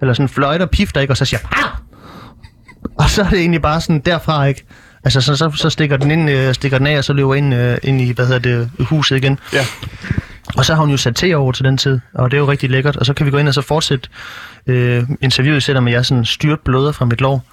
[0.00, 1.12] eller sådan fløjter og pifter, ikke?
[1.12, 1.70] Og så siger ah!
[2.98, 4.64] Og så er det egentlig bare sådan derfra, ikke?
[5.04, 7.54] Altså, så, så, så stikker den ind, øh, stikker den af, og så løber ind,
[7.54, 9.38] øh, ind i, hvad hedder det, huset igen.
[9.52, 9.64] Ja.
[10.56, 12.50] Og så har hun jo sat te over til den tid, og det er jo
[12.50, 12.96] rigtig lækkert.
[12.96, 14.08] Og så kan vi gå ind og så fortsætte
[14.66, 17.44] øh, interviewet, selvom jeg sådan styrt bløder fra mit lår.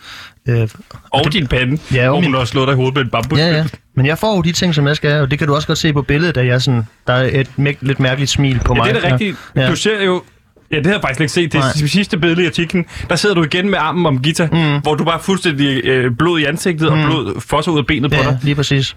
[0.50, 0.68] Øh,
[1.12, 3.39] Og det- din pande, Ja, og min- har slået dig i hovedet med en bambus.
[3.39, 3.66] Ja, ja.
[3.96, 5.68] Men jeg får jo de ting, som jeg skal have, og det kan du også
[5.68, 8.74] godt se på billedet, at jeg sådan, der er et mæk- lidt mærkeligt smil på
[8.74, 8.93] Ja, mig.
[8.93, 9.38] det er da rigtigt.
[9.56, 9.70] Ja.
[9.70, 10.24] Du ser jo
[10.72, 11.54] Ja, det har jeg faktisk ikke set.
[11.54, 11.88] Det Nej.
[11.88, 12.86] sidste billede i artiklen.
[13.10, 14.82] Der sidder du igen med armen om Gita, mm.
[14.82, 17.00] hvor du bare er fuldstændig øh, blod i ansigtet, mm.
[17.04, 18.39] og blod fosser ud af benet på Ja, dig.
[18.43, 18.96] lige præcis.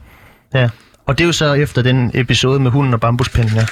[0.55, 0.68] Ja.
[1.07, 3.64] Og det er jo så efter den episode med hunden og bambuspinden, ja.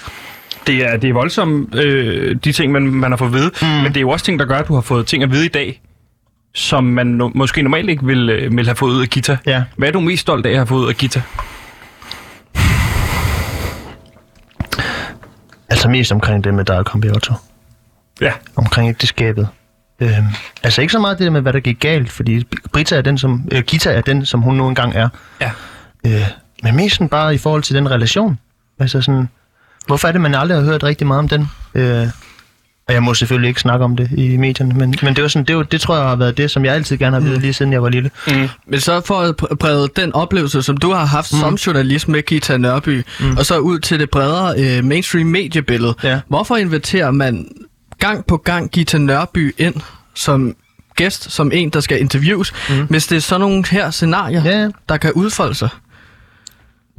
[0.66, 3.50] Det er, det er voldsomt, øh, de ting, man, man har fået at vide.
[3.62, 3.68] Mm.
[3.68, 5.44] Men det er jo også ting, der gør, at du har fået ting at vide
[5.46, 5.80] i dag,
[6.56, 9.36] som man no- måske normalt ikke ville, øh, ville have fået ud af Gita.
[9.46, 9.64] Ja.
[9.76, 11.22] Hvad er du mest stolt af at have fået ud af Gita?
[15.68, 17.34] Altså mest omkring det med Dario Cambiotto.
[18.20, 18.32] Ja.
[18.56, 19.48] Omkring ægteskabet.
[20.00, 20.10] Øhm,
[20.62, 23.18] altså ikke så meget det der med, hvad der gik galt, fordi Brita er den,
[23.18, 25.08] som, øh, Gita er den, som hun nu engang er.
[25.40, 25.50] Ja.
[26.06, 26.26] Øh,
[26.62, 28.38] men mest sådan bare i forhold til den relation.
[28.78, 29.28] Altså sådan,
[29.86, 31.48] hvorfor er det, man aldrig har hørt rigtig meget om den?
[31.74, 32.06] Øh,
[32.88, 35.44] og jeg må selvfølgelig ikke snakke om det i medierne, men, men det, var sådan,
[35.46, 37.40] det, var, det tror jeg har været det, som jeg altid gerne har Mm.
[37.40, 38.10] lige siden jeg var lille.
[38.66, 39.18] Men så for
[39.50, 41.38] at brede den oplevelse, som du har haft mm.
[41.38, 43.36] som journalist med Gita Nørby, mm.
[43.36, 45.94] og så ud til det bredere øh, mainstream mediebillede.
[46.02, 46.20] Ja.
[46.28, 47.48] Hvorfor inviterer man
[47.98, 49.74] gang på gang Gita Nørby ind
[50.14, 50.56] som
[50.96, 52.86] gæst, som en, der skal interviews, mm.
[52.86, 54.68] hvis det er sådan nogle her scenarier, Ja.
[54.88, 55.68] der kan udfolde sig?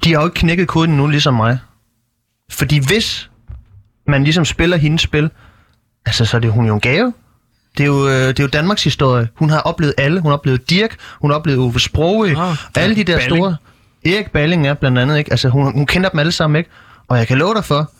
[0.03, 1.59] de har jo ikke knækket koden nu, ligesom mig.
[2.51, 3.29] Fordi hvis
[4.07, 5.29] man ligesom spiller hendes spil,
[6.07, 7.13] altså så er det hun jo en gave.
[7.77, 9.27] Det er jo, øh, det er jo Danmarks historie.
[9.35, 10.19] Hun har oplevet alle.
[10.21, 13.37] Hun har oplevet Dirk, hun har oplevet Ove Sprogø, Ah, alle de der Balling.
[13.37, 13.55] store...
[14.05, 15.31] Erik Balling er blandt andet, ikke?
[15.31, 16.69] Altså, hun, hun kender dem alle sammen, ikke?
[17.07, 17.91] Og jeg kan love dig for,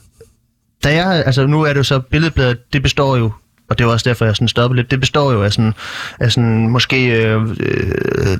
[0.83, 3.31] da jeg, altså nu er det jo så, billedbladet, det består jo,
[3.69, 5.73] og det var også derfor, jeg sådan stoppede lidt, det består jo af sådan,
[6.19, 8.37] af sådan måske øh, øh,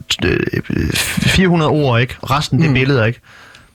[0.70, 2.16] øh, 400 ord, ikke?
[2.24, 3.20] Resten, det er billeder, ikke?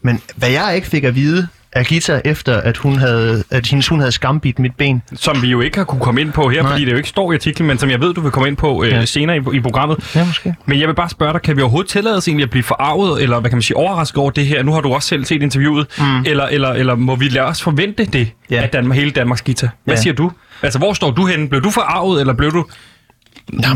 [0.03, 3.89] Men hvad jeg ikke fik at vide af Gita, efter at, hun havde, at hendes
[3.89, 6.63] hund havde skambidt mit ben, Som vi jo ikke har kunne komme ind på her,
[6.63, 6.71] Nej.
[6.73, 8.57] fordi det jo ikke står i artiklen, men som jeg ved, du vil komme ind
[8.57, 9.05] på øh, Ja.
[9.05, 10.11] senere i, i programmet.
[10.15, 10.55] Ja, måske.
[10.67, 13.23] Men jeg vil bare spørge dig, kan vi overhovedet tillade os egentlig at blive forarvet,
[13.23, 14.63] eller hvad kan man sige, overrasket over det her?
[14.63, 15.87] Nu har du også selv set interviewet.
[15.99, 16.05] Mm.
[16.27, 18.63] Eller, eller, eller må vi lade os forvente det Ja.
[18.63, 19.69] af Danmark, hele Danmarks Gita?
[19.85, 20.01] Hvad Ja.
[20.03, 20.31] siger du?
[20.63, 21.49] Altså, hvor står du henne?
[21.49, 22.67] Blev du forarvet, eller blev du...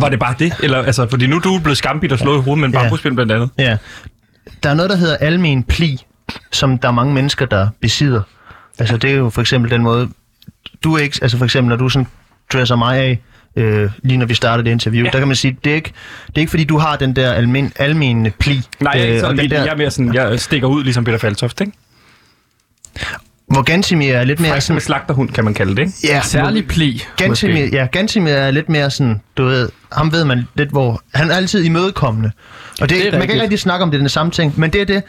[0.00, 0.52] Var det bare det?
[0.62, 2.80] Eller, altså, fordi nu er du blevet skambidt og slået i hovedet med en Ja.
[2.80, 3.50] bambuspind blandt andet.
[3.58, 3.76] Ja.
[4.62, 5.98] Der er noget, der hedder almen pli,
[6.52, 8.22] som der er mange mennesker, der besidder.
[8.78, 10.08] Altså det er jo for eksempel den måde,
[10.84, 12.06] du er ikke, altså for eksempel når du sådan
[12.52, 13.18] dresser mig af,
[13.56, 15.10] øh, lige når vi starter det interview, Ja.
[15.10, 15.92] der kan man sige, det er ikke,
[16.26, 18.62] det er ikke fordi du har den der almen, almen pli.
[18.80, 21.04] Nej, jeg er Øh, sådan, og der, jeg er mere sådan, jeg stikker ud ligesom
[21.04, 21.72] Peter Faltoft, ikke?
[23.48, 24.76] hvor Gantimir er lidt mere sådan...
[24.76, 25.92] en slagterhund, kan man kalde det, ikke?
[26.04, 27.02] Ja, Særlig pli.
[27.16, 31.30] Gantimir, ja, Gantimir er lidt mere sådan, du ved, ham ved man lidt hvor, han
[31.30, 32.30] er altid imødekommende.
[32.80, 33.32] Og det, Det er man kan rigtigt.
[33.34, 35.02] ikke rigtig snakke om det, den samme ting, men det er det,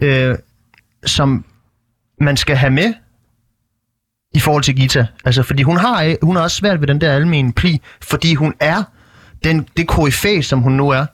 [0.00, 0.34] øh,
[1.06, 1.44] som
[2.20, 2.94] man skal have med
[4.34, 5.06] i forhold til Gita.
[5.24, 8.54] Altså, fordi hun har, hun har også svært ved den der almen pli, fordi hun
[8.60, 8.82] er
[9.44, 11.06] den, det koryfæ, som hun nu er.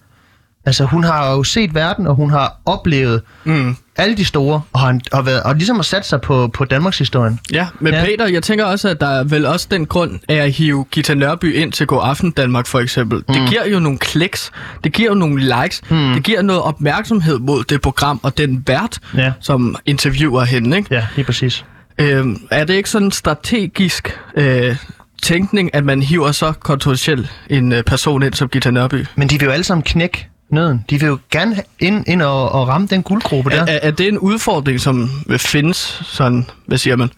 [0.66, 4.80] Altså, hun har jo set verden, og hun har oplevet Mm alle de store, og
[4.80, 7.40] har, har været, og ligesom har sat sig på, på Danmarks historien.
[7.52, 8.04] Ja, men ja.
[8.04, 11.14] Peter, jeg tænker også, at der er vel også den grund af at hive Gita
[11.14, 13.18] Nørby ind til God Aften Danmark for eksempel.
[13.28, 13.34] Mm.
[13.34, 14.50] Det giver jo nogle kliks,
[14.84, 16.12] det giver jo nogle likes, mm.
[16.14, 19.32] det giver noget opmærksomhed mod det program og den vært, Ja.
[19.40, 20.76] som interviewer hende.
[20.76, 20.94] Ikke?
[20.94, 21.64] Ja, lige præcis.
[22.00, 24.76] Øhm, er det ikke sådan strategisk øh,
[25.22, 29.06] tænkning, at man hiver så kontroversiel en øh, person ind som Gita Nørby?
[29.16, 30.84] Men de vil jo alle sammen knække nøden.
[30.90, 33.62] De vil jo gerne ind, ind og, og ramme den guldgruppe der.
[33.62, 37.10] Er, er, er det en udfordring, som findes sådan, hvad siger man?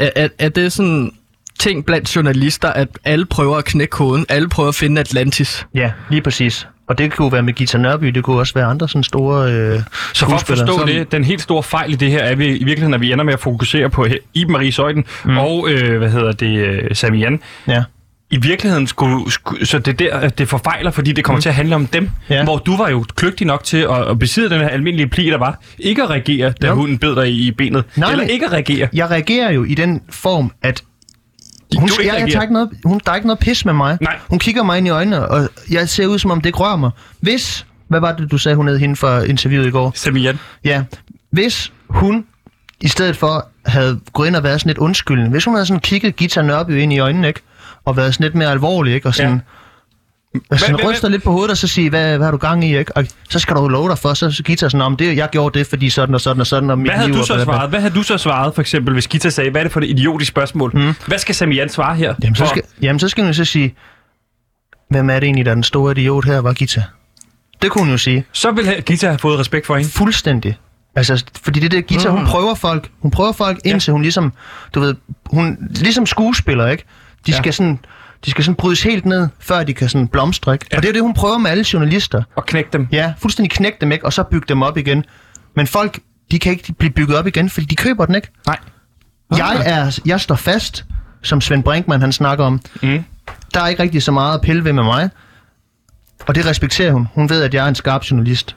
[0.00, 1.12] Er, er, er det sådan
[1.58, 5.66] ting blandt journalister, at alle prøver at knække koden, alle prøver at finde Atlantis?
[5.74, 6.68] Ja, lige præcis.
[6.88, 9.80] Og det kunne være med Gita Nørby, det kunne også være andre sådan store øh,
[10.14, 12.46] Så for at forstå Som- det, den helt store fejl i det her er vi,
[12.46, 15.38] i virkeligheden, at vi ender med at fokusere på Iben Marie Søjden mm.
[15.38, 17.40] og, øh, hvad hedder det, øh, Samian.
[17.68, 17.82] Ja.
[18.32, 21.42] I virkeligheden skulle, skulle så det er der, det forfejler, fordi det kommer mm.
[21.42, 22.10] til at handle om dem.
[22.28, 22.44] Ja.
[22.44, 25.38] Hvor du var jo kløgtig nok til at, at besidde den her almindelige pli, der
[25.38, 25.60] var.
[25.78, 26.74] Ikke at reagere, da Jo.
[26.74, 27.84] hunden bed dig i, benet.
[27.96, 28.88] Nej, Eller ikke at reagere.
[28.92, 30.82] Jeg reagerer jo i den form, at
[31.78, 33.98] hun, du jeg, jeg tager ikke noget, hun, der er ikke noget pis med mig.
[34.00, 34.18] Nej.
[34.28, 36.90] Hun kigger mig ind i øjnene, og jeg ser ud, som om det rører mig.
[37.20, 39.92] Hvis, hvad var det, du sagde, hun hed hende for interviewet i går?
[39.94, 40.38] Samian.
[40.64, 40.82] Ja,
[41.30, 42.24] hvis hun
[42.80, 45.80] i stedet for havde gået ind og været sådan lidt undskyldende, hvis hun havde sådan
[45.80, 47.40] kigget Gita Nørby ind i øjnene, ikke?
[47.84, 49.08] Og været sådan lidt mere alvorlig, ikke?
[49.08, 49.42] Og sådan,
[50.52, 50.56] ja.
[50.56, 52.78] sådan hvad- ryster lidt på hovedet og så sige, hvad, hvad har du gang i,
[52.78, 52.96] ikke?
[52.96, 55.58] Og så skal du love dig for, så så Gita sådan, om det, jeg gjorde
[55.58, 57.34] det, fordi sådan og sådan og sådan, og mit Hvad havde liv du og så
[57.34, 57.70] bla." svaret?
[57.70, 59.86] Hvad havde du så svaret, for eksempel, hvis Gita sagde, hvad er det for et
[59.90, 60.70] idiotisk spørgsmål?
[60.74, 60.94] Mm.
[61.06, 62.14] Hvad skal Samian svare her?
[62.22, 63.74] Jamen så, skal, jamen, så skal hun så sige,
[64.90, 66.82] hvem er det egentlig, der er den store idiot her, var Gita?
[67.62, 68.24] Det kunne hun jo sige.
[68.32, 69.90] så ville Gita have fået respekt for hende.
[69.90, 70.58] Fuldstændig.
[70.96, 72.16] Altså, fordi det der Gita, Mm.
[72.16, 72.90] hun prøver folk.
[73.00, 74.32] Hun prøver folk, indtil hun ligesom,
[74.74, 74.94] du ved,
[75.26, 76.84] hun, ligesom skuespiller, ikke?
[77.26, 77.36] De Ja.
[77.36, 77.78] skal sådan,
[78.24, 80.66] de skal sådan brydes helt ned, før de kan sådan blomstre, ikke?
[80.72, 80.76] Ja.
[80.76, 82.22] Og det er det, hun prøver med alle journalister.
[82.36, 82.88] Og knække dem.
[82.92, 84.04] Ja, fuldstændig knække dem, ikke?
[84.04, 85.04] Og så bygge dem op igen.
[85.56, 85.98] Men folk,
[86.30, 88.28] de kan ikke blive bygget op igen, fordi de køber den ikke.
[88.46, 88.58] Nej.
[89.36, 90.84] Jeg, er, jeg står fast.
[91.22, 92.60] som Svend Brinkmann han snakker om.
[92.82, 93.04] Mm.
[93.54, 95.10] Der er ikke rigtig så meget at pille ved med mig.
[96.26, 97.08] Og det respekterer hun.
[97.14, 98.56] Hun ved, at jeg er en skarp journalist.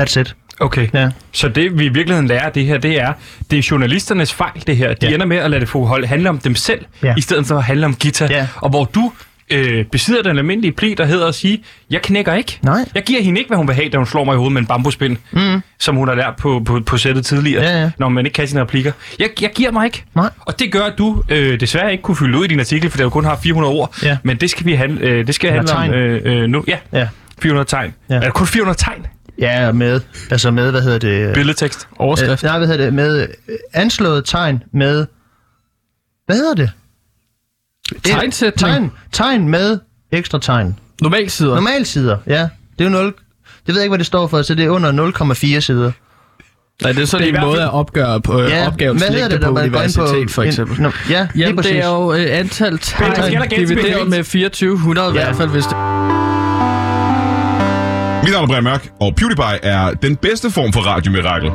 [0.00, 0.36] That's it.
[0.60, 0.88] Okay.
[0.94, 1.08] Ja.
[1.32, 3.12] Så det, vi i virkeligheden lærer af det her, det er,
[3.50, 4.94] det er journalisternes fejl, det her.
[4.94, 5.14] De Ja.
[5.14, 7.14] ender med at lade det få hold, handle om dem selv, Ja.
[7.16, 8.26] i stedet for at handle om Gita.
[8.30, 8.46] Ja.
[8.56, 9.12] Og hvor du
[9.50, 12.58] øh, besidder den almindelige pli, der hedder at sige, jeg knækker ikke.
[12.62, 12.78] Nej.
[12.94, 14.60] Jeg giver hende ikke, hvad hun vil have, da hun slår mig i hovedet med
[14.60, 15.60] en bambuspind, mm.
[15.78, 17.90] som hun har lært på, på, på sættet tidligere, Ja, ja.
[17.98, 18.92] når man ikke kan sine replikker.
[19.18, 20.04] Jeg, jeg giver mig ikke.
[20.14, 20.30] Nej.
[20.40, 22.98] Og det gør, at du øh, desværre ikke kunne fylde ud i din artikel, for
[22.98, 23.94] du kun har 400 ord.
[24.02, 24.16] Ja.
[24.22, 26.64] Men det skal vi handle, øh, det skal handle om øh, øh, nu.
[26.68, 27.08] Ja, Ja.
[27.42, 27.94] 400 tegn.
[28.10, 28.14] Ja.
[28.14, 29.06] Er der kun 400 tegn?
[29.38, 31.34] Ja, med, altså med, hvad hedder det?
[31.34, 31.88] Billedtekst.
[31.98, 32.44] Overskrift.
[32.44, 32.94] Øh, nej, hvad hedder det?
[32.94, 35.06] Med øh, anslået tegn med...
[36.26, 36.70] Hvad hedder det?
[38.04, 38.58] Tegnsætning.
[38.58, 39.78] Tegn, tegn med
[40.12, 40.78] ekstra tegn.
[41.02, 41.54] Normalsider.
[41.54, 42.48] Normalsider, ja.
[42.78, 43.04] Det er jo 0...
[43.06, 43.14] Det
[43.66, 44.92] ved jeg ikke, hvad det står for, så det er under
[45.56, 45.92] 0,4 sider.
[46.82, 49.08] Nej, det er sådan Det er en måde at opgøre på øh, Ja, opgavens hvad
[49.10, 50.00] hedder længde det, på når man går ind på...
[50.02, 50.80] universitet, for en- eksempel.
[50.82, 55.36] Nå, ja, lige Jamen, det er jo øh, antal tegn divideret med 2400 i hvert
[55.36, 55.76] fald, hvis det...
[58.22, 61.50] Mit navn er Brian Mørk, og PewDiePie er den bedste form for radiomirakel.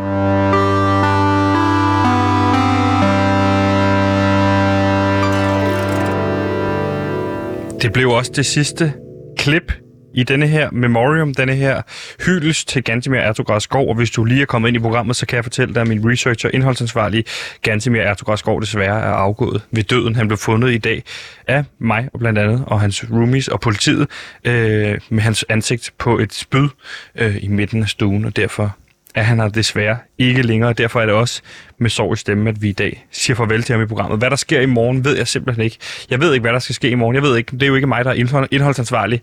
[7.82, 8.94] Det blev også det sidste
[9.38, 9.83] klip
[10.14, 11.82] i denne her memoriam, denne her
[12.26, 15.36] hyldest til Gantimir Ertugras Og hvis du lige er kommet ind i programmet, så kan
[15.36, 17.24] jeg fortælle dig, at min researcher og indholdsansvarlige
[17.62, 20.16] Gantimir Ertugras desværre er afgået ved døden.
[20.16, 21.04] Han blev fundet i dag
[21.48, 24.08] af mig og blandt andet, og hans roomies og politiet,
[24.46, 26.68] øh, med hans ansigt på et spyd
[27.16, 28.78] øh, i midten af stuen, og derfor
[29.16, 30.74] er han her desværre ikke længere.
[30.74, 31.42] Derfor er det også
[31.78, 34.20] med sorg i stemmen, at vi i dag siger farvel til ham i programmet.
[34.20, 35.78] Hvad der sker i morgen, ved jeg simpelthen ikke.
[36.10, 37.16] Jeg ved ikke, hvad der skal ske i morgen.
[37.16, 39.22] Jeg ved ikke, det er jo ikke mig, der er indholdsansvarlig.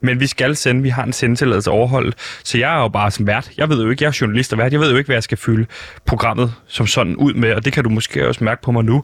[0.00, 2.14] Men vi skal sende, vi har en sendetilladelse overholdt.
[2.44, 3.50] Så jeg er jo bare som vært.
[3.56, 4.72] Jeg ved jo ikke, jeg er journalist og vært.
[4.72, 5.66] Jeg ved jo ikke, hvad jeg skal fylde
[6.06, 7.54] programmet som sådan ud med.
[7.54, 9.02] Og det kan du måske også mærke på mig nu,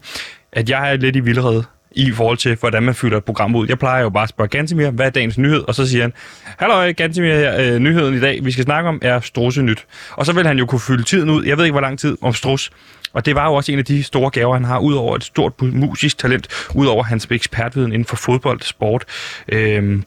[0.52, 3.68] at jeg er lidt i vildrede i forhold til, hvordan man fylder et program ud.
[3.68, 5.60] Jeg plejer jo bare at spørge Gantemir, hvad er dagens nyhed?
[5.68, 6.12] Og så siger han,
[6.44, 9.86] Hallo Gantemir her, øh, nyheden i dag, vi skal snakke om, er Strusse nyt.
[10.10, 12.16] Og så vil han jo kunne fylde tiden ud, jeg ved ikke, hvor lang tid,
[12.20, 12.70] om Strus.
[13.12, 15.62] Og det var jo også en af de store gaver, han har, udover et stort
[15.62, 19.04] musisk talent, udover hans ekspertviden inden for fodbold, sport,
[19.48, 20.02] øh,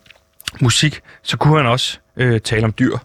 [0.61, 2.97] musik, så kunne han også øh, tale om dyr.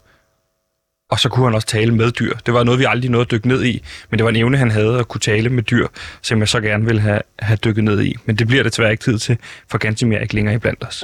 [1.10, 2.34] Og så kunne han også tale med dyr.
[2.46, 4.56] Det var noget, vi aldrig nåede at dykke ned i, men det var en evne,
[4.56, 5.86] han havde at kunne tale med dyr,
[6.22, 8.14] som jeg så gerne ville have, have dykket ned i.
[8.24, 9.38] Men det bliver det desværre ikke tid til,
[9.70, 11.02] for Gantimir er ikke længere iblandt os.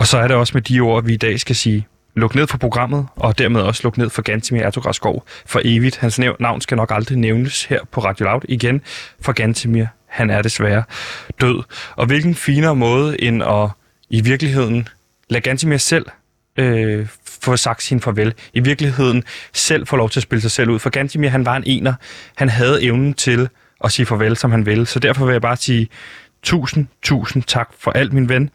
[0.00, 1.86] Og så er det også med de ord, vi i dag skal sige
[2.16, 5.00] luk ned for programmet, og dermed også luk ned for Gantimir Ertugras
[5.46, 5.96] for evigt.
[5.96, 8.80] Hans navn skal nok aldrig nævnes her på Radio Loud igen,
[9.20, 10.82] for Gantimir, han er desværre
[11.40, 11.62] død.
[11.96, 13.70] Og hvilken finere måde end at
[14.10, 14.88] i virkeligheden
[15.28, 16.06] lade Gantimir selv
[16.58, 17.06] øh,
[17.42, 18.34] få sagt sin farvel.
[18.54, 20.78] I virkeligheden selv få lov til at spille sig selv ud.
[20.78, 21.94] For Gantimir, han var en ener.
[22.36, 23.48] Han havde evnen til
[23.84, 24.86] at sige farvel, som han ville.
[24.86, 25.88] Så derfor vil jeg bare sige
[26.42, 28.50] tusind, tusind tak for alt, min ven.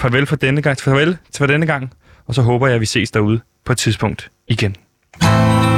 [0.00, 0.80] Farvel for denne gang.
[0.80, 1.92] Farvel for denne gang.
[2.26, 4.76] Og så håber jeg, at vi ses derude på et tidspunkt igen.
[5.22, 5.71] Undskyld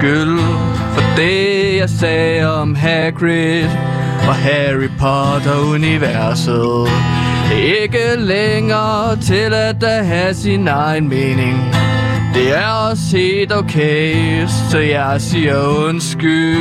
[0.00, 0.38] skyld
[0.94, 3.64] for det jeg sagde om Hagrid
[4.28, 6.88] og Harry Potter-universet
[7.50, 11.74] Det er ikke længere til at der have sin egen mening.
[12.34, 16.56] Det er også helt okay, så jeg siger undskyld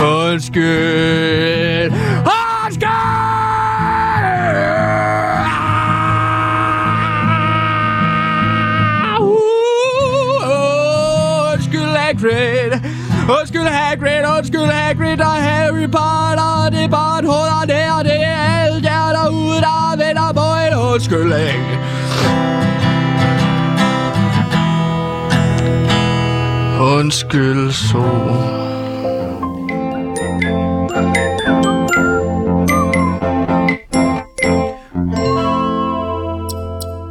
[0.00, 1.92] Undskyld.
[1.92, 2.37] Undskyld!
[12.18, 12.72] Hagrid.
[13.40, 16.70] Undskyld Hagrid, undskyld Hagrid og Harry Potter.
[16.70, 20.46] Det er bare et hul, og det er det er jer derude, der venter på
[20.66, 21.60] en undskyldning.
[26.80, 28.04] Undskyld, så.